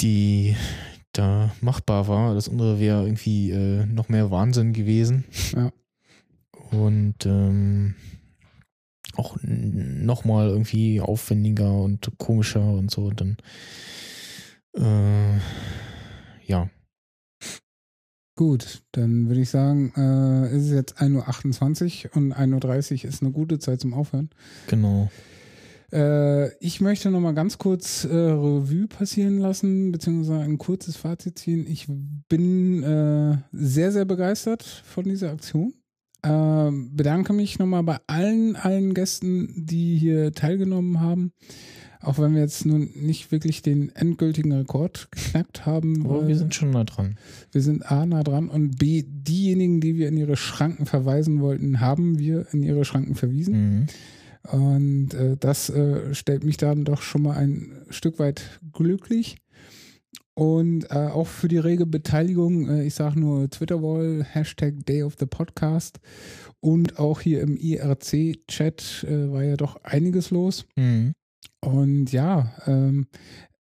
die 0.00 0.56
da 1.12 1.50
machbar 1.60 2.08
war. 2.08 2.34
Das 2.34 2.48
andere 2.48 2.78
wäre 2.78 3.04
irgendwie 3.04 3.50
äh, 3.50 3.86
noch 3.86 4.08
mehr 4.08 4.30
Wahnsinn 4.30 4.72
gewesen. 4.72 5.24
Ja. 5.54 5.72
Und 6.70 7.26
ähm, 7.26 7.94
auch 9.16 9.36
nochmal 9.42 10.48
irgendwie 10.48 11.00
aufwendiger 11.00 11.72
und 11.72 12.12
komischer 12.18 12.64
und 12.64 12.90
so. 12.90 13.06
Und 13.06 13.20
dann 13.20 13.36
äh, 14.76 15.40
ja. 16.46 16.70
Gut, 18.36 18.82
dann 18.92 19.28
würde 19.28 19.42
ich 19.42 19.50
sagen, 19.50 19.92
äh, 19.96 20.46
es 20.54 20.64
ist 20.64 20.72
jetzt 20.72 20.98
1.28 20.98 22.06
Uhr 22.06 22.16
und 22.16 22.32
1.30 22.34 23.04
Uhr 23.04 23.08
ist 23.10 23.22
eine 23.22 23.32
gute 23.32 23.58
Zeit 23.58 23.80
zum 23.80 23.92
Aufhören. 23.92 24.30
Genau. 24.68 25.10
Äh, 25.92 26.54
ich 26.58 26.80
möchte 26.80 27.10
noch 27.10 27.20
mal 27.20 27.34
ganz 27.34 27.58
kurz 27.58 28.04
äh, 28.04 28.14
Revue 28.14 28.86
passieren 28.86 29.38
lassen, 29.38 29.92
beziehungsweise 29.92 30.40
ein 30.40 30.58
kurzes 30.58 30.96
Fazit 30.96 31.38
ziehen. 31.38 31.66
Ich 31.66 31.86
bin 32.28 32.82
äh, 32.82 33.38
sehr, 33.52 33.92
sehr 33.92 34.04
begeistert 34.04 34.62
von 34.62 35.04
dieser 35.04 35.30
Aktion. 35.32 35.74
Äh, 36.22 36.70
bedanke 36.92 37.32
mich 37.32 37.58
nochmal 37.58 37.82
bei 37.82 37.98
allen, 38.06 38.56
allen 38.56 38.94
Gästen, 38.94 39.66
die 39.66 39.96
hier 39.96 40.32
teilgenommen 40.32 41.00
haben. 41.00 41.32
Auch 42.02 42.18
wenn 42.18 42.34
wir 42.34 42.40
jetzt 42.40 42.64
nun 42.64 42.90
nicht 42.94 43.30
wirklich 43.30 43.60
den 43.60 43.94
endgültigen 43.94 44.52
Rekord 44.52 45.08
geknackt 45.10 45.66
haben. 45.66 46.06
Aber 46.06 46.22
äh, 46.22 46.28
wir 46.28 46.36
sind 46.36 46.54
schon 46.54 46.70
nah 46.70 46.84
dran. 46.84 47.18
wir 47.52 47.60
sind 47.60 47.90
A 47.90 48.06
nah 48.06 48.22
dran 48.22 48.48
und 48.48 48.78
B, 48.78 49.04
diejenigen, 49.06 49.80
die 49.80 49.96
wir 49.96 50.08
in 50.08 50.16
ihre 50.16 50.36
Schranken 50.36 50.86
verweisen 50.86 51.40
wollten, 51.40 51.80
haben 51.80 52.18
wir 52.18 52.46
in 52.52 52.62
ihre 52.62 52.84
Schranken 52.86 53.16
verwiesen. 53.16 53.54
Mhm. 53.54 53.86
Und 54.42 55.14
äh, 55.14 55.36
das 55.38 55.70
äh, 55.70 56.14
stellt 56.14 56.44
mich 56.44 56.56
dann 56.56 56.84
doch 56.84 57.02
schon 57.02 57.22
mal 57.22 57.36
ein 57.36 57.72
Stück 57.90 58.18
weit 58.18 58.60
glücklich. 58.72 59.36
Und 60.34 60.84
äh, 60.90 61.08
auch 61.08 61.26
für 61.26 61.48
die 61.48 61.58
rege 61.58 61.86
Beteiligung, 61.86 62.68
äh, 62.68 62.84
ich 62.84 62.94
sage 62.94 63.20
nur 63.20 63.50
Twitter-Wall, 63.50 64.24
Hashtag 64.24 64.86
Day 64.86 65.02
of 65.02 65.16
the 65.18 65.26
Podcast 65.26 66.00
und 66.60 66.98
auch 66.98 67.20
hier 67.20 67.42
im 67.42 67.56
IRC-Chat 67.56 69.04
äh, 69.06 69.30
war 69.30 69.42
ja 69.42 69.56
doch 69.56 69.82
einiges 69.84 70.30
los. 70.30 70.66
Mhm. 70.76 71.12
Und 71.60 72.12
ja, 72.12 72.54
ähm, 72.66 73.06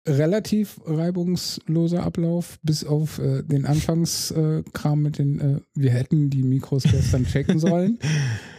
relativ 0.07 0.81
reibungsloser 0.85 2.03
Ablauf, 2.03 2.59
bis 2.63 2.85
auf 2.85 3.19
äh, 3.19 3.43
den 3.43 3.67
Anfangskram 3.67 5.03
mit 5.03 5.19
den, 5.19 5.41
äh, 5.41 5.61
wir 5.75 5.91
hätten 5.91 6.31
die 6.31 6.43
Mikros 6.43 6.85
gestern 6.85 7.25
checken 7.25 7.59
sollen. 7.59 7.99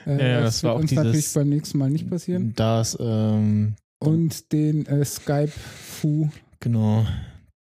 Äh, 0.06 0.12
Ja, 0.34 0.42
das, 0.42 0.56
das 0.56 0.64
war 0.64 0.70
wird 0.72 0.76
auch 0.78 0.82
uns 0.82 0.90
dieses- 0.90 1.04
natürlich 1.06 1.34
beim 1.34 1.50
nächsten 1.50 1.78
Mal 1.78 1.90
nicht 1.90 2.10
passieren. 2.10 2.54
Das, 2.56 2.98
ähm, 3.00 3.76
Und 4.00 4.52
den 4.52 4.86
äh, 4.88 5.04
Skype-Fu. 5.06 6.30
genau. 6.60 7.06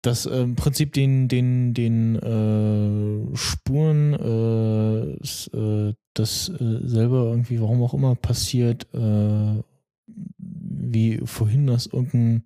Das 0.03 0.25
äh, 0.27 0.42
im 0.42 0.55
Prinzip 0.55 0.92
den, 0.92 1.27
den, 1.29 1.75
den 1.75 2.14
äh, 2.16 3.37
Spuren, 3.37 4.14
äh, 4.14 5.57
äh, 5.57 5.94
das 6.14 6.49
äh, 6.49 6.79
selber 6.87 7.25
irgendwie, 7.31 7.61
warum 7.61 7.83
auch 7.83 7.92
immer, 7.94 8.14
passiert, 8.14 8.87
äh, 8.94 9.62
wie 10.38 11.20
vorhin, 11.25 11.66
dass 11.66 11.87
irgendein 11.87 12.44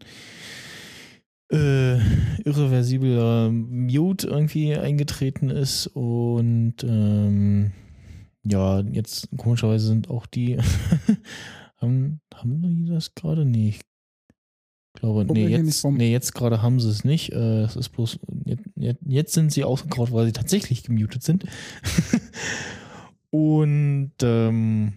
äh, 1.53 1.99
irreversibler 2.45 3.51
Mute 3.51 4.27
irgendwie 4.29 4.75
eingetreten 4.77 5.51
ist 5.51 5.89
und 5.89 6.75
ähm, 6.85 7.73
ja, 8.45 8.81
jetzt 8.81 9.29
komischerweise 9.37 9.87
sind 9.87 10.09
auch 10.11 10.27
die 10.27 10.59
haben, 11.77 12.21
haben 12.35 12.63
die 12.63 12.91
das 12.91 13.15
gerade? 13.15 13.45
Nee, 13.45 13.71
ich 13.71 13.81
glaube, 15.01 15.25
nee, 15.33 15.47
jetzt, 15.47 15.85
nicht 15.85 15.97
nee, 15.99 16.11
jetzt 16.13 16.35
gerade 16.35 16.63
haben 16.63 16.81
sie 16.81 16.89
es 16.91 17.05
nicht. 17.05 17.33
Äh, 17.33 17.63
Es 17.63 17.77
ist 17.77 17.91
bloß, 17.91 18.19
jetzt, 18.45 18.65
jetzt- 18.77 19.03
jetzt 19.07 19.33
sind 19.35 19.53
sie 19.53 19.65
ausgegraut, 19.65 20.13
weil 20.13 20.27
sie 20.27 20.33
tatsächlich 20.33 20.83
gemutet 20.83 21.23
sind. 21.23 21.45
und 23.31 24.13
ähm, 24.23 24.93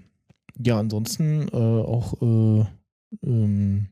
ja, 0.64 0.80
ansonsten 0.80 1.48
äh, 1.50 1.56
auch 1.56 2.22
äh, 2.22 2.66
ähm, 3.24 3.88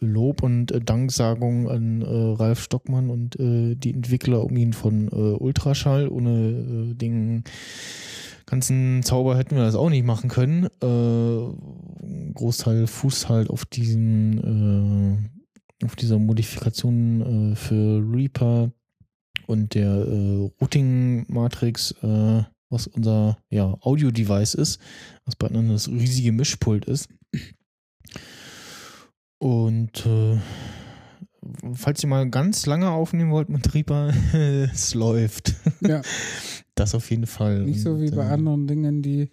Lob 0.00 0.42
und 0.42 0.72
äh, 0.72 0.80
Danksagung 0.80 1.68
an 1.68 2.02
äh, 2.02 2.36
Ralf 2.36 2.60
Stockmann 2.62 3.10
und 3.10 3.38
äh, 3.38 3.74
die 3.74 3.94
Entwickler 3.94 4.44
um 4.44 4.56
ihn 4.56 4.72
von 4.72 5.08
äh, 5.08 5.14
Ultraschall. 5.14 6.08
Ohne 6.08 6.90
äh, 6.90 6.94
den 6.94 7.44
ganzen 8.46 9.02
Zauber 9.02 9.36
hätten 9.36 9.56
wir 9.56 9.64
das 9.64 9.74
auch 9.74 9.90
nicht 9.90 10.04
machen 10.04 10.30
können. 10.30 10.68
Äh, 10.82 10.86
ein 10.86 12.32
Großteil 12.34 12.86
fußt 12.86 13.28
halt 13.28 13.50
auf 13.50 13.64
diesen 13.64 15.28
äh, 15.80 15.84
auf 15.84 15.96
dieser 15.96 16.18
Modifikation 16.18 17.52
äh, 17.52 17.56
für 17.56 18.02
Reaper 18.12 18.70
und 19.46 19.74
der 19.74 19.90
äh, 19.90 20.50
Routing-Matrix, 20.60 21.92
äh, 22.02 22.42
was 22.68 22.86
unser 22.86 23.38
ja, 23.48 23.76
Audio-Device 23.80 24.54
ist, 24.54 24.80
was 25.24 25.36
bei 25.36 25.46
anderen 25.46 25.70
das 25.70 25.88
riesige 25.88 26.32
Mischpult 26.32 26.84
ist. 26.84 27.08
Und 29.38 30.04
äh, 30.06 30.38
falls 31.74 32.02
ihr 32.02 32.08
mal 32.08 32.28
ganz 32.28 32.66
lange 32.66 32.90
aufnehmen 32.90 33.30
wollt 33.30 33.48
mit 33.48 33.74
Reaper, 33.74 34.12
es 34.72 34.94
läuft. 34.94 35.54
Ja, 35.80 36.02
Das 36.74 36.94
auf 36.94 37.10
jeden 37.10 37.26
Fall. 37.26 37.62
nicht 37.62 37.80
so 37.80 38.00
wie 38.00 38.10
bei 38.10 38.24
äh, 38.24 38.28
anderen 38.30 38.68
Dingen, 38.68 39.02
die 39.02 39.30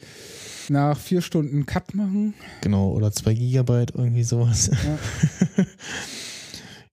nach 0.68 0.98
vier 0.98 1.22
Stunden 1.22 1.68
Cut 1.68 1.94
machen. 1.94 2.34
Genau, 2.62 2.90
oder 2.92 3.12
2 3.12 3.36
Gigabyte, 3.36 3.92
irgendwie 3.96 4.24
sowas. 4.24 4.72
Ja. 4.84 5.66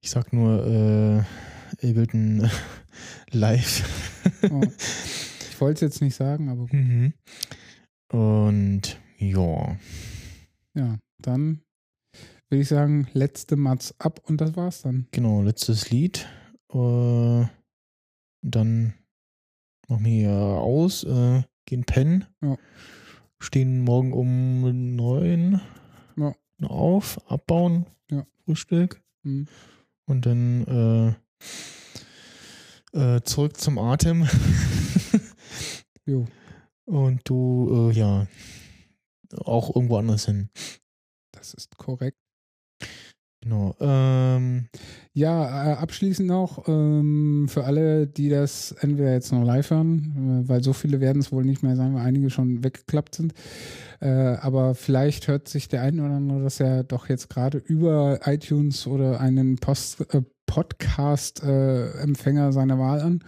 Ich 0.04 0.10
sag 0.10 0.32
nur 0.32 0.66
äh, 0.66 1.88
Ableton 1.88 2.50
Live. 3.30 3.84
Oh. 4.50 4.60
Ich 5.48 5.60
wollte 5.60 5.74
es 5.76 5.92
jetzt 5.92 6.02
nicht 6.02 6.16
sagen, 6.16 6.48
aber 6.48 6.62
gut. 6.62 6.72
Mhm. 6.72 7.12
Und 8.10 8.98
ja, 9.18 9.76
ja, 10.74 10.98
dann 11.20 11.60
würde 12.52 12.62
ich 12.62 12.68
sagen, 12.68 13.08
letzte 13.14 13.56
Mats 13.56 13.94
ab 13.98 14.20
und 14.28 14.40
das 14.42 14.54
war's 14.56 14.82
dann. 14.82 15.08
genau, 15.10 15.40
letztes 15.42 15.88
Lied. 15.90 16.28
Äh, 16.72 17.46
dann 18.42 18.92
machen 19.88 20.04
wir 20.04 20.10
hier 20.12 20.30
aus, 20.32 21.02
äh, 21.04 21.42
gehen 21.64 21.84
pennen, 21.84 22.26
Ja. 22.42 22.58
stehen 23.40 23.80
morgen 23.82 24.12
um 24.12 24.94
neun 24.96 25.62
Ja. 26.16 26.34
auf, 26.62 27.18
abbauen, 27.30 27.86
Ja. 28.10 28.26
Frühstück 28.44 29.00
Hm. 29.24 29.48
und 30.06 30.26
dann 30.26 31.16
äh, 32.92 33.16
äh, 33.16 33.22
zurück 33.22 33.56
zum 33.56 33.78
Atem. 33.78 34.28
Jo. 36.04 36.26
Und 36.84 37.20
du, 37.28 37.90
äh, 37.90 37.96
ja, 37.96 38.26
auch 39.38 39.74
irgendwo 39.74 39.96
anders 39.98 40.26
hin. 40.26 40.50
Das 41.30 41.54
ist 41.54 41.78
korrekt. 41.78 42.18
Genau. 43.42 43.74
Ähm, 43.80 44.68
Ja, 45.14 45.72
äh, 45.72 45.76
abschließend 45.76 46.26
noch 46.28 46.66
ähm, 46.68 47.46
für 47.48 47.64
alle, 47.64 48.06
die 48.06 48.28
das 48.30 48.72
entweder 48.80 49.12
jetzt 49.12 49.30
noch 49.32 49.44
live 49.44 49.70
hören, 49.70 50.44
äh, 50.46 50.48
weil 50.48 50.62
so 50.62 50.72
viele 50.72 51.00
werden 51.00 51.20
es 51.20 51.32
wohl 51.32 51.44
nicht 51.44 51.62
mehr 51.62 51.76
sein, 51.76 51.94
weil 51.94 52.06
einige 52.06 52.30
schon 52.30 52.64
weggeklappt 52.64 53.16
sind. 53.16 53.34
Äh, 54.00 54.08
aber 54.08 54.74
vielleicht 54.74 55.28
hört 55.28 55.48
sich 55.48 55.68
der 55.68 55.82
ein 55.82 56.00
oder 56.00 56.14
andere 56.14 56.42
das 56.42 56.58
ja 56.58 56.82
doch 56.84 57.08
jetzt 57.08 57.28
gerade 57.30 57.58
über 57.58 58.20
iTunes 58.24 58.86
oder 58.86 59.20
einen 59.20 59.56
Post, 59.58 60.00
äh, 60.14 60.22
Podcast-Empfänger 60.46 62.52
seiner 62.52 62.78
Wahl 62.78 63.00
an. 63.00 63.24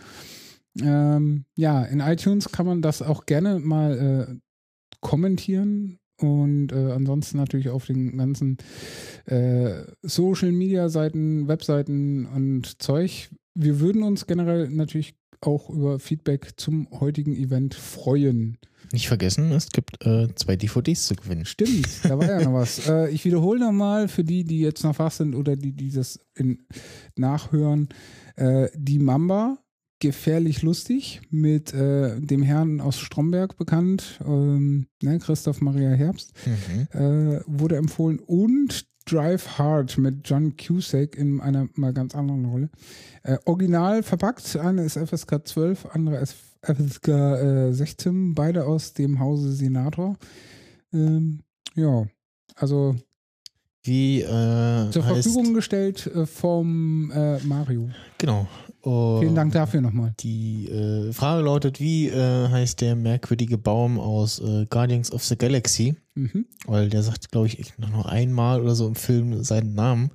Ähm, 0.81 1.45
ja, 1.57 1.83
in 1.85 2.01
iTunes 2.01 2.51
kann 2.53 2.67
man 2.67 2.83
das 2.83 3.03
auch 3.03 3.27
gerne 3.27 3.59
mal 3.59 4.29
äh, 4.31 4.35
kommentieren 5.01 5.99
und 6.21 6.73
äh, 6.73 6.93
ansonsten 6.93 7.39
natürlich 7.39 7.69
auf 7.69 7.87
den 7.87 8.17
ganzen 8.17 8.59
äh, 9.27 9.83
Social 10.03 10.53
Media 10.53 10.89
Seiten, 10.89 11.49
Webseiten 11.49 12.27
und 12.27 12.81
Zeug. 12.83 13.31
Wir 13.55 13.81
würden 13.81 14.03
uns 14.03 14.27
generell 14.27 14.69
natürlich 14.69 15.15
auch 15.41 15.71
über 15.71 15.99
Feedback 15.99 16.53
zum 16.57 16.89
heutigen 17.01 17.35
Event 17.35 17.75
freuen. 17.75 18.59
nicht 18.93 19.09
vergessen, 19.09 19.53
es 19.53 19.69
gibt 19.71 20.05
äh, 20.07 20.29
zwei 20.35 20.57
DVDs 20.57 21.07
zu 21.07 21.17
gewinnen. 21.17 21.45
Stimmt, 21.45 21.87
da 22.05 22.19
war 22.19 22.27
ja 22.27 22.43
noch 22.43 22.55
was. 22.61 22.89
Äh, 22.89 23.11
ich 23.11 23.25
wiederhole 23.25 23.61
nochmal 23.61 24.09
für 24.09 24.25
die, 24.25 24.45
die 24.45 24.61
jetzt 24.61 24.85
noch 24.85 24.99
wach 24.99 25.13
sind 25.13 25.35
oder 25.35 25.57
die, 25.57 25.73
die 25.73 25.91
das 25.91 26.21
in, 26.35 26.67
nachhören. 27.17 27.89
Äh, 28.37 28.69
die 28.75 28.99
Mamba, 28.99 29.59
gefährlich 30.05 30.61
lustig, 30.61 31.23
mit 31.31 31.73
äh, 31.73 32.21
dem 32.21 32.43
Herrn 32.43 32.83
aus 32.83 32.99
Stromberg 32.99 33.57
bekannt, 33.57 34.21
ähm, 34.27 34.87
ne, 35.03 35.19
Christoph 35.19 35.63
Maria 35.63 35.93
Herbst. 35.93 36.35
Mhm. 36.45 37.01
äh, 37.01 37.41
wurde 37.47 37.77
empfohlen 37.77 38.19
und 38.19 38.87
Drive 39.07 39.59
Hard 39.59 39.97
mit 39.97 40.29
John 40.29 40.57
Cusack 40.59 41.17
in 41.17 41.41
einer 41.41 41.69
mal 41.75 41.95
ganz 41.95 42.15
anderen 42.15 42.45
Rolle. 42.45 42.69
Äh, 43.23 43.39
original 43.47 44.03
verpackt, 44.03 44.57
eine 44.57 44.85
ist 44.85 44.99
FSK 44.99 45.47
12, 45.47 45.87
andere 45.87 46.19
ist 46.19 46.37
FSK 46.61 47.09
äh, 47.09 47.73
16, 47.73 48.35
beide 48.35 48.67
aus 48.67 48.93
dem 48.93 49.21
Hause 49.21 49.53
Senator. 49.53 50.19
Ähm, 50.93 51.41
ja, 51.75 52.07
also 52.57 52.95
Wie 53.83 54.21
äh, 54.21 54.91
zur 54.91 55.05
heißt, 55.07 55.23
Verfügung 55.23 55.55
gestellt 55.55 56.07
äh, 56.07 56.27
vom 56.27 57.11
äh, 57.11 57.39
Mario. 57.39 57.89
Genau. 58.19 58.47
Und 58.85 59.21
Vielen 59.21 59.35
Dank 59.35 59.53
dafür 59.55 59.81
nochmal. 59.81 60.13
Die 60.21 60.69
äh, 60.69 61.11
Frage 61.15 61.43
lautet, 61.43 61.81
wie 61.81 62.09
äh, 62.09 62.49
heißt 62.49 62.83
der 62.83 62.97
merkwürdige 62.97 63.57
Baum 63.57 63.99
aus 63.99 64.41
äh, 64.41 64.67
Guardians 64.69 65.11
of 65.11 65.25
the 65.25 65.39
Galaxy? 65.39 65.97
Mhm. 66.15 66.45
Weil 66.67 66.91
der 66.91 67.03
sagt, 67.03 67.33
glaube 67.33 67.47
ich, 67.47 67.79
noch 67.79 67.89
nur 67.89 68.07
einmal 68.11 68.61
oder 68.61 68.75
so 68.75 68.87
im 68.87 68.95
Film 68.95 69.43
seinen 69.43 69.75
Namen. 69.75 70.11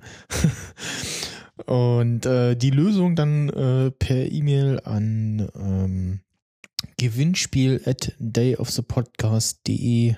Und 1.66 2.26
äh, 2.26 2.54
die 2.54 2.70
Lösung 2.70 3.16
dann 3.16 3.48
äh, 3.48 3.90
per 3.90 4.30
E-Mail 4.30 4.80
an 4.84 5.48
ähm, 5.58 6.20
gewinnspiel 6.96 7.80
at 7.84 8.12
dayofthepodcast.de 8.20 10.14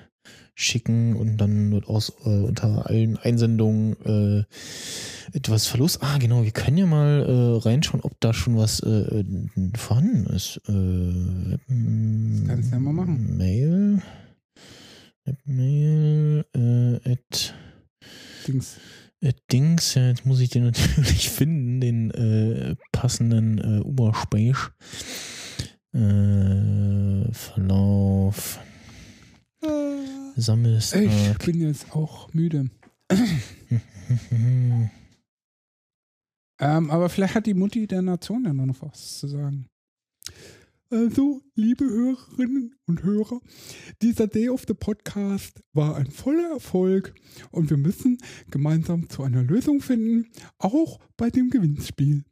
schicken 0.55 1.15
und 1.15 1.37
dann 1.37 1.71
wird 1.71 1.87
aus 1.87 2.13
äh, 2.25 2.29
unter 2.29 2.87
allen 2.87 3.17
Einsendungen 3.17 3.95
äh, 4.05 5.35
etwas 5.35 5.67
Verlust. 5.67 5.99
Ah, 6.01 6.17
genau, 6.19 6.43
wir 6.43 6.51
können 6.51 6.77
ja 6.77 6.85
mal 6.85 7.25
äh, 7.27 7.67
reinschauen, 7.67 8.01
ob 8.01 8.19
da 8.19 8.33
schon 8.33 8.57
was 8.57 8.79
äh, 8.81 9.23
vorhanden 9.75 10.25
ist. 10.27 10.57
Äh, 10.67 11.57
kannst 12.47 12.71
du 12.71 12.75
ja 12.75 12.79
mal 12.79 12.93
machen. 12.93 13.37
Mail. 13.37 14.01
Mail 15.45 16.45
äh, 16.53 17.11
at, 17.11 17.55
Dings. 18.47 18.77
at 19.23 19.35
Dings. 19.51 19.95
Ja, 19.95 20.09
jetzt 20.09 20.25
muss 20.25 20.39
ich 20.39 20.49
den 20.49 20.65
natürlich 20.97 21.29
finden, 21.29 21.81
den 21.81 22.11
äh, 22.11 22.75
passenden 22.91 23.57
äh, 23.57 23.79
Oberspace. 23.79 24.71
Äh, 25.93 27.31
Verlauf. 27.31 28.59
Sammelst. 30.35 30.95
Ich 30.95 31.37
bin 31.39 31.61
jetzt 31.61 31.95
auch 31.95 32.33
müde. 32.33 32.69
Ähm, 36.59 36.91
aber 36.91 37.09
vielleicht 37.09 37.35
hat 37.35 37.45
die 37.45 37.53
Mutti 37.53 37.87
der 37.87 38.01
Nation 38.01 38.45
ja 38.45 38.53
noch 38.53 38.81
was 38.81 39.19
zu 39.19 39.27
sagen. 39.27 39.67
Also, 40.89 41.41
liebe 41.55 41.83
Hörerinnen 41.83 42.75
und 42.85 43.03
Hörer, 43.03 43.41
dieser 44.01 44.27
Day 44.27 44.47
of 44.47 44.63
the 44.67 44.75
Podcast 44.75 45.61
war 45.73 45.95
ein 45.97 46.11
voller 46.11 46.51
Erfolg 46.51 47.15
und 47.51 47.69
wir 47.69 47.77
müssen 47.77 48.19
gemeinsam 48.51 49.09
zu 49.09 49.23
einer 49.23 49.41
Lösung 49.41 49.81
finden, 49.81 50.31
auch 50.59 50.99
bei 51.17 51.31
dem 51.31 51.49
Gewinnspiel. 51.49 52.23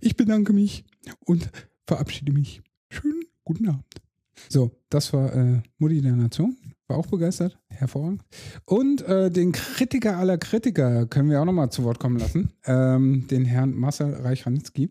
Ich 0.00 0.16
bedanke 0.16 0.52
mich 0.52 0.84
und 1.20 1.48
verabschiede 1.86 2.32
mich. 2.32 2.60
Schönen 2.90 3.22
guten 3.44 3.68
Abend. 3.68 4.02
So, 4.48 4.72
das 4.90 5.12
war 5.12 5.32
äh, 5.34 5.62
Mutti 5.78 6.02
der 6.02 6.16
Nation. 6.16 6.56
War 6.88 6.96
auch 6.96 7.06
begeistert. 7.06 7.58
Hervorragend. 7.68 8.22
Und 8.64 9.02
äh, 9.02 9.30
den 9.30 9.52
Kritiker 9.52 10.16
aller 10.16 10.38
Kritiker 10.38 11.06
können 11.06 11.28
wir 11.28 11.40
auch 11.40 11.44
nochmal 11.44 11.70
zu 11.70 11.84
Wort 11.84 12.00
kommen 12.00 12.18
lassen. 12.18 12.50
Ähm, 12.64 13.26
den 13.28 13.44
Herrn 13.44 13.74
Marcel 13.74 14.14
Reich-Ranitzky. 14.14 14.90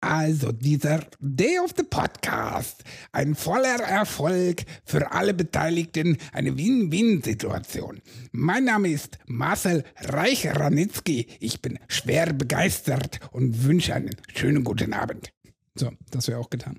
Also, 0.00 0.52
dieser 0.52 1.00
Day 1.20 1.58
of 1.58 1.74
the 1.76 1.82
Podcast, 1.82 2.84
ein 3.12 3.34
voller 3.34 3.80
Erfolg 3.80 4.62
für 4.84 5.12
alle 5.12 5.34
Beteiligten, 5.34 6.16
eine 6.32 6.56
Win-Win-Situation. 6.56 8.00
Mein 8.32 8.64
Name 8.64 8.90
ist 8.90 9.18
Marcel 9.26 9.84
Reich-Ranitzky. 9.98 11.26
Ich 11.40 11.60
bin 11.60 11.80
schwer 11.88 12.32
begeistert 12.32 13.20
und 13.32 13.64
wünsche 13.64 13.94
einen 13.94 14.16
schönen 14.34 14.64
guten 14.64 14.94
Abend. 14.94 15.32
So, 15.74 15.90
das 16.10 16.28
wäre 16.28 16.38
auch 16.38 16.48
getan. 16.48 16.78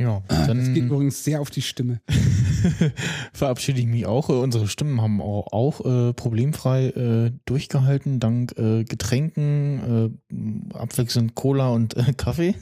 Ja, 0.00 0.22
Das 0.28 0.46
dann 0.46 0.72
geht 0.72 0.84
übrigens 0.84 1.22
sehr 1.24 1.40
auf 1.42 1.50
die 1.50 1.60
Stimme. 1.60 2.00
verabschiede 3.34 3.80
ich 3.80 3.86
mich 3.86 4.06
auch. 4.06 4.30
Äh, 4.30 4.32
Unsere 4.32 4.66
Stimmen 4.66 5.00
haben 5.02 5.20
auch, 5.20 5.52
auch 5.52 5.84
äh, 5.84 6.14
problemfrei 6.14 6.86
äh, 6.86 7.32
durchgehalten, 7.44 8.18
dank 8.18 8.56
äh, 8.56 8.84
Getränken, 8.84 10.10
äh, 10.72 10.74
abwechselnd 10.74 11.34
Cola 11.34 11.68
und 11.68 11.96
äh, 11.98 12.12
Kaffee. 12.16 12.54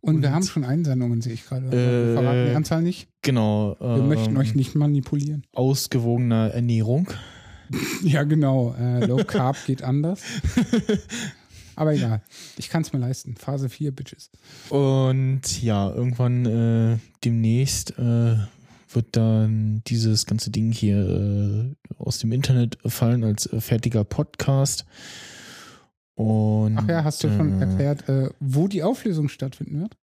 Und, 0.00 0.22
wir 0.22 0.32
haben 0.32 0.44
schon 0.44 0.64
Einsendungen, 0.64 1.20
sehe 1.20 1.34
ich 1.34 1.44
gerade. 1.44 1.70
Wir 1.70 2.14
verraten 2.14 2.46
die 2.48 2.56
Anzahl 2.56 2.82
nicht. 2.82 3.08
genau. 3.20 3.76
Wir 3.78 3.98
ähm, 3.98 4.08
möchten 4.08 4.36
euch 4.38 4.54
nicht 4.54 4.74
manipulieren. 4.74 5.44
Ausgewogener 5.52 6.50
Ernährung. 6.52 7.08
Ja, 8.02 8.24
genau. 8.24 8.74
Low 9.06 9.22
Carb 9.24 9.56
geht 9.64 9.84
anders. 9.84 10.20
Aber 11.76 11.94
egal. 11.94 12.22
Ich 12.58 12.68
kann 12.68 12.82
es 12.82 12.92
mir 12.92 12.98
leisten. 12.98 13.36
Phase 13.36 13.68
4, 13.68 13.92
Bitches. 13.94 14.30
Und 14.68 15.62
ja, 15.62 15.90
irgendwann 15.90 16.46
äh, 16.46 16.98
demnächst 17.24 17.98
äh, 17.98 18.36
wird 18.94 19.16
dann 19.16 19.82
dieses 19.86 20.26
ganze 20.26 20.50
Ding 20.50 20.72
hier 20.72 20.96
äh, 20.98 21.74
aus 21.98 22.18
dem 22.18 22.32
Internet 22.32 22.78
fallen 22.86 23.24
als 23.24 23.46
äh, 23.46 23.60
fertiger 23.60 24.04
Podcast. 24.04 24.84
Und, 26.14 26.76
Ach 26.78 26.88
ja, 26.88 27.04
hast 27.04 27.24
du 27.24 27.28
schon 27.28 27.60
äh, 27.60 27.66
erklärt, 27.66 28.08
äh, 28.08 28.30
wo 28.40 28.68
die 28.68 28.82
Auflösung 28.82 29.28
stattfinden 29.28 29.80
wird? 29.80 29.96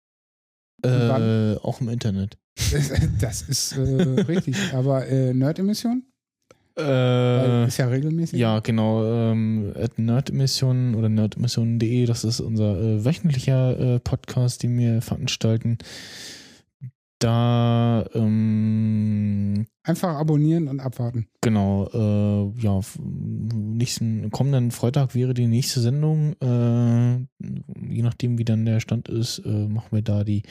Auch 1.63 1.81
im 1.81 1.89
Internet. 1.89 2.37
Das 3.19 3.43
ist 3.43 3.77
richtig. 3.77 4.55
Aber 4.73 5.05
Nerd-Emission? 5.05 6.03
Äh, 6.77 7.67
ist 7.67 7.77
ja 7.77 7.87
regelmäßig. 7.87 8.39
Ja, 8.39 8.59
genau. 8.59 9.03
Ähm, 9.05 9.73
at 9.75 9.97
Nerdemission 9.97 10.95
oder 10.95 11.09
nerdemission.de, 11.09 12.05
das 12.05 12.23
ist 12.23 12.39
unser 12.39 12.79
äh, 12.79 13.05
wöchentlicher 13.05 13.95
äh, 13.95 13.99
Podcast, 13.99 14.63
den 14.63 14.77
wir 14.77 15.01
veranstalten. 15.01 15.79
Da, 17.19 18.05
ähm, 18.13 19.65
Einfach 19.81 20.17
abonnieren 20.17 20.67
und 20.67 20.79
abwarten. 20.79 21.27
genau, 21.41 21.89
äh, 21.91 22.61
ja, 22.61 22.79
nächsten, 23.55 24.29
kommenden 24.29 24.69
Freitag 24.69 25.15
wäre 25.15 25.33
die 25.33 25.47
nächste 25.47 25.79
Sendung. 25.79 26.33
Äh, 26.39 27.25
je 27.89 28.03
nachdem, 28.03 28.37
wie 28.37 28.45
dann 28.45 28.65
der 28.65 28.81
Stand 28.81 29.09
ist, 29.09 29.39
äh, 29.39 29.67
machen 29.67 29.87
wir 29.91 30.03
da 30.03 30.23
die 30.23 30.43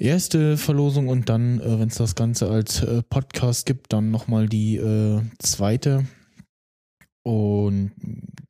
erste 0.00 0.56
Verlosung 0.56 1.08
und 1.08 1.28
dann, 1.28 1.60
äh, 1.60 1.78
wenn 1.78 1.88
es 1.88 1.96
das 1.96 2.14
Ganze 2.14 2.50
als 2.50 2.82
äh, 2.82 3.02
Podcast 3.02 3.66
gibt, 3.66 3.92
dann 3.92 4.10
nochmal 4.10 4.48
die 4.48 4.76
äh, 4.76 5.20
zweite. 5.38 6.06
Und 7.22 7.92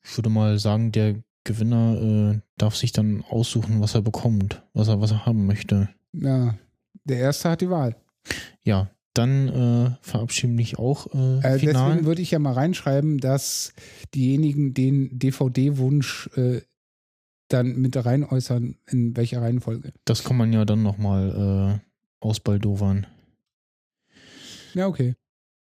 ich 0.04 0.16
würde 0.16 0.30
mal 0.30 0.58
sagen, 0.58 0.92
der 0.92 1.16
Gewinner 1.44 2.34
äh, 2.34 2.40
darf 2.56 2.76
sich 2.76 2.92
dann 2.92 3.24
aussuchen, 3.28 3.80
was 3.80 3.94
er 3.94 4.02
bekommt, 4.02 4.62
was 4.72 4.88
er, 4.88 5.00
was 5.00 5.10
er 5.10 5.26
haben 5.26 5.46
möchte. 5.46 5.88
Ja, 6.12 6.54
der 7.04 7.18
Erste 7.18 7.50
hat 7.50 7.60
die 7.60 7.70
Wahl. 7.70 7.96
Ja, 8.62 8.90
dann 9.14 9.48
äh, 9.48 9.90
verabschieden 10.02 10.54
mich 10.54 10.78
auch 10.78 11.08
äh, 11.12 11.38
Äh, 11.38 11.58
deswegen 11.58 12.04
würde 12.04 12.22
ich 12.22 12.30
ja 12.30 12.38
mal 12.38 12.52
reinschreiben, 12.52 13.18
dass 13.18 13.72
diejenigen 14.14 14.72
den 14.74 15.18
DVD-Wunsch 15.18 16.30
äh, 16.36 16.60
dann 17.52 17.76
mit 17.76 17.96
rein 18.04 18.24
äußern, 18.24 18.76
in 18.88 19.16
welcher 19.16 19.42
Reihenfolge. 19.42 19.92
Das 20.04 20.24
kann 20.24 20.36
man 20.36 20.52
ja 20.52 20.64
dann 20.64 20.82
nochmal 20.82 21.80
äh, 21.80 22.24
ausbaldowern. 22.26 23.06
Ja, 24.74 24.86
okay. 24.86 25.14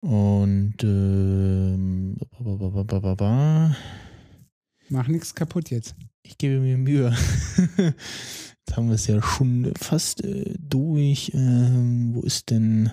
Und 0.01 0.75
ähm. 0.83 2.17
Mach 4.91 5.09
nichts 5.09 5.35
kaputt 5.35 5.71
jetzt. 5.71 5.95
ich 6.23 6.39
gebe 6.39 6.61
mir 6.61 6.79
Mühe. 6.79 7.15
Jetzt 8.69 8.77
haben 8.77 8.89
wir 8.89 8.95
es 8.97 9.07
ja 9.07 9.23
schon 9.23 9.73
fast 9.79 10.23
äh, 10.25 10.55
durch. 10.59 11.31
Ähm, 11.35 12.11
wo 12.15 12.21
ist 12.21 12.51
denn? 12.51 12.91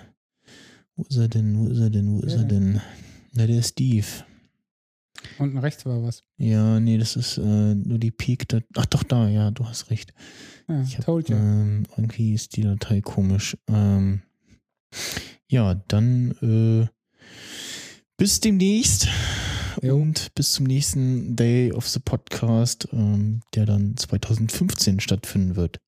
Wo 0.94 1.02
ist 1.04 1.16
er 1.18 1.28
denn? 1.28 1.58
Wo 1.58 1.66
ist 1.68 1.78
er 1.80 1.90
denn? 1.90 2.12
Wo 2.12 2.20
ist 2.20 2.32
Ja. 2.32 2.38
er 2.40 2.44
denn? 2.44 2.80
Na, 3.34 3.46
der 3.46 3.60
Steve. 3.62 4.06
Unten 5.38 5.58
rechts 5.58 5.84
war 5.86 6.02
was. 6.02 6.22
Ja, 6.38 6.80
nee, 6.80 6.98
das 6.98 7.16
ist 7.16 7.38
äh, 7.38 7.40
nur 7.74 7.98
die 7.98 8.10
Peak. 8.10 8.48
Dat 8.48 8.64
Ach 8.76 8.86
doch, 8.86 9.02
da, 9.02 9.28
ja, 9.28 9.50
du 9.50 9.66
hast 9.66 9.90
recht. 9.90 10.12
Ja, 10.68 10.82
Ich 10.82 10.96
hab, 10.98 11.04
told 11.04 11.28
you. 11.28 11.36
ähm, 11.36 11.84
irgendwie 11.96 12.32
ist 12.34 12.56
die 12.56 12.62
Datei 12.62 13.00
komisch. 13.00 13.56
Ähm, 13.68 14.22
ja, 15.48 15.74
dann 15.88 16.32
äh, 16.42 16.88
bis 18.16 18.40
demnächst 18.40 19.08
Jo. 19.82 19.96
und 19.96 20.34
bis 20.34 20.52
zum 20.52 20.66
nächsten 20.66 21.36
Day 21.36 21.70
of 21.72 21.86
the 21.88 22.00
Podcast, 22.00 22.88
ähm, 22.92 23.40
der 23.54 23.66
dann 23.66 23.96
2015 23.96 25.00
stattfinden 25.00 25.54
wird. 25.56 25.80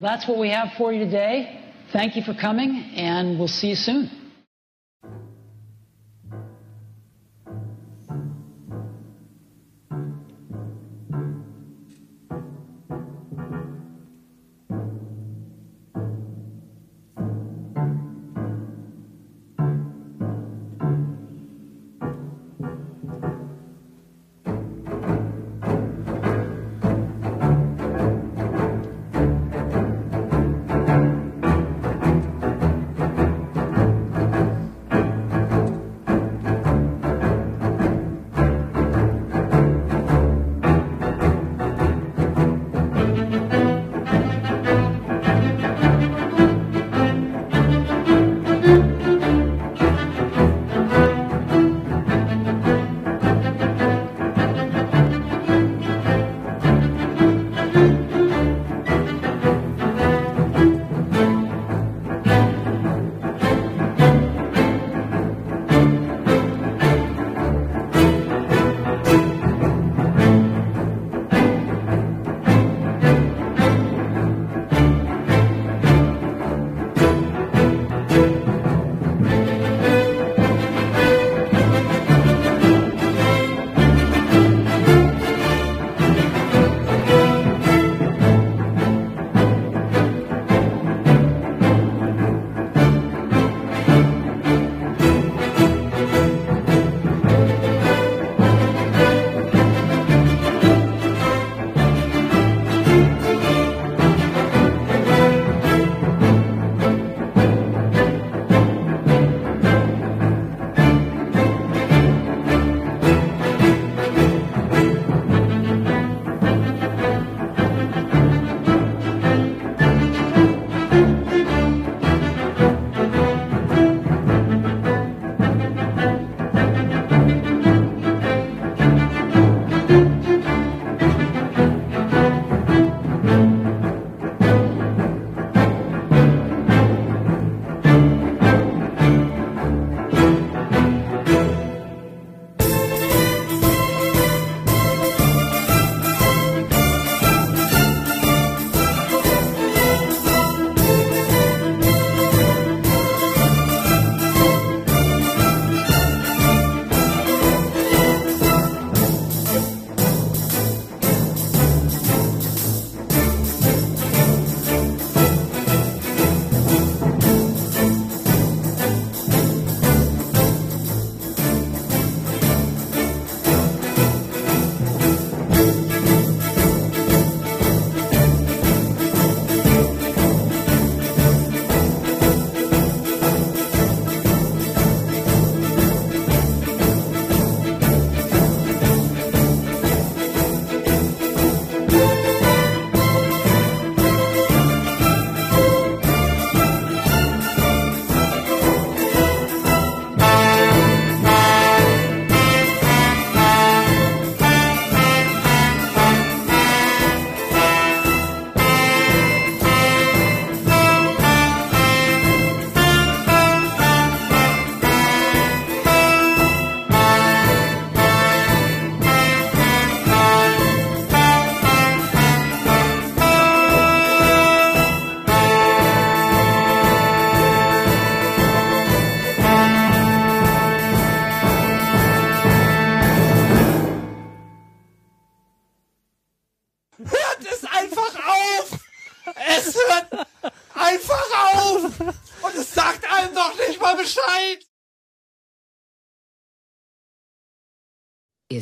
That's 0.00 0.28
what 0.28 0.38
we 0.38 0.54
have 0.54 0.70
for 0.76 0.92
you 0.92 1.04
today. 1.04 1.46
Thank 1.92 2.14
you 2.16 2.22
for 2.22 2.34
coming, 2.34 2.84
and 2.96 3.38
we'll 3.38 3.48
see 3.48 3.70
you 3.70 3.76
soon. 3.76 4.10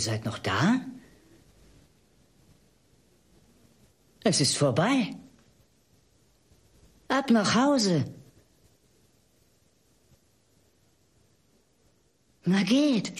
Seid 0.04 0.24
noch 0.24 0.38
da? 0.38 0.80
Es 4.24 4.40
ist 4.40 4.56
vorbei. 4.56 5.16
Ab 7.08 7.30
nach 7.30 7.54
Hause. 7.54 8.04
Na 12.44 12.62
geht. 12.62 13.12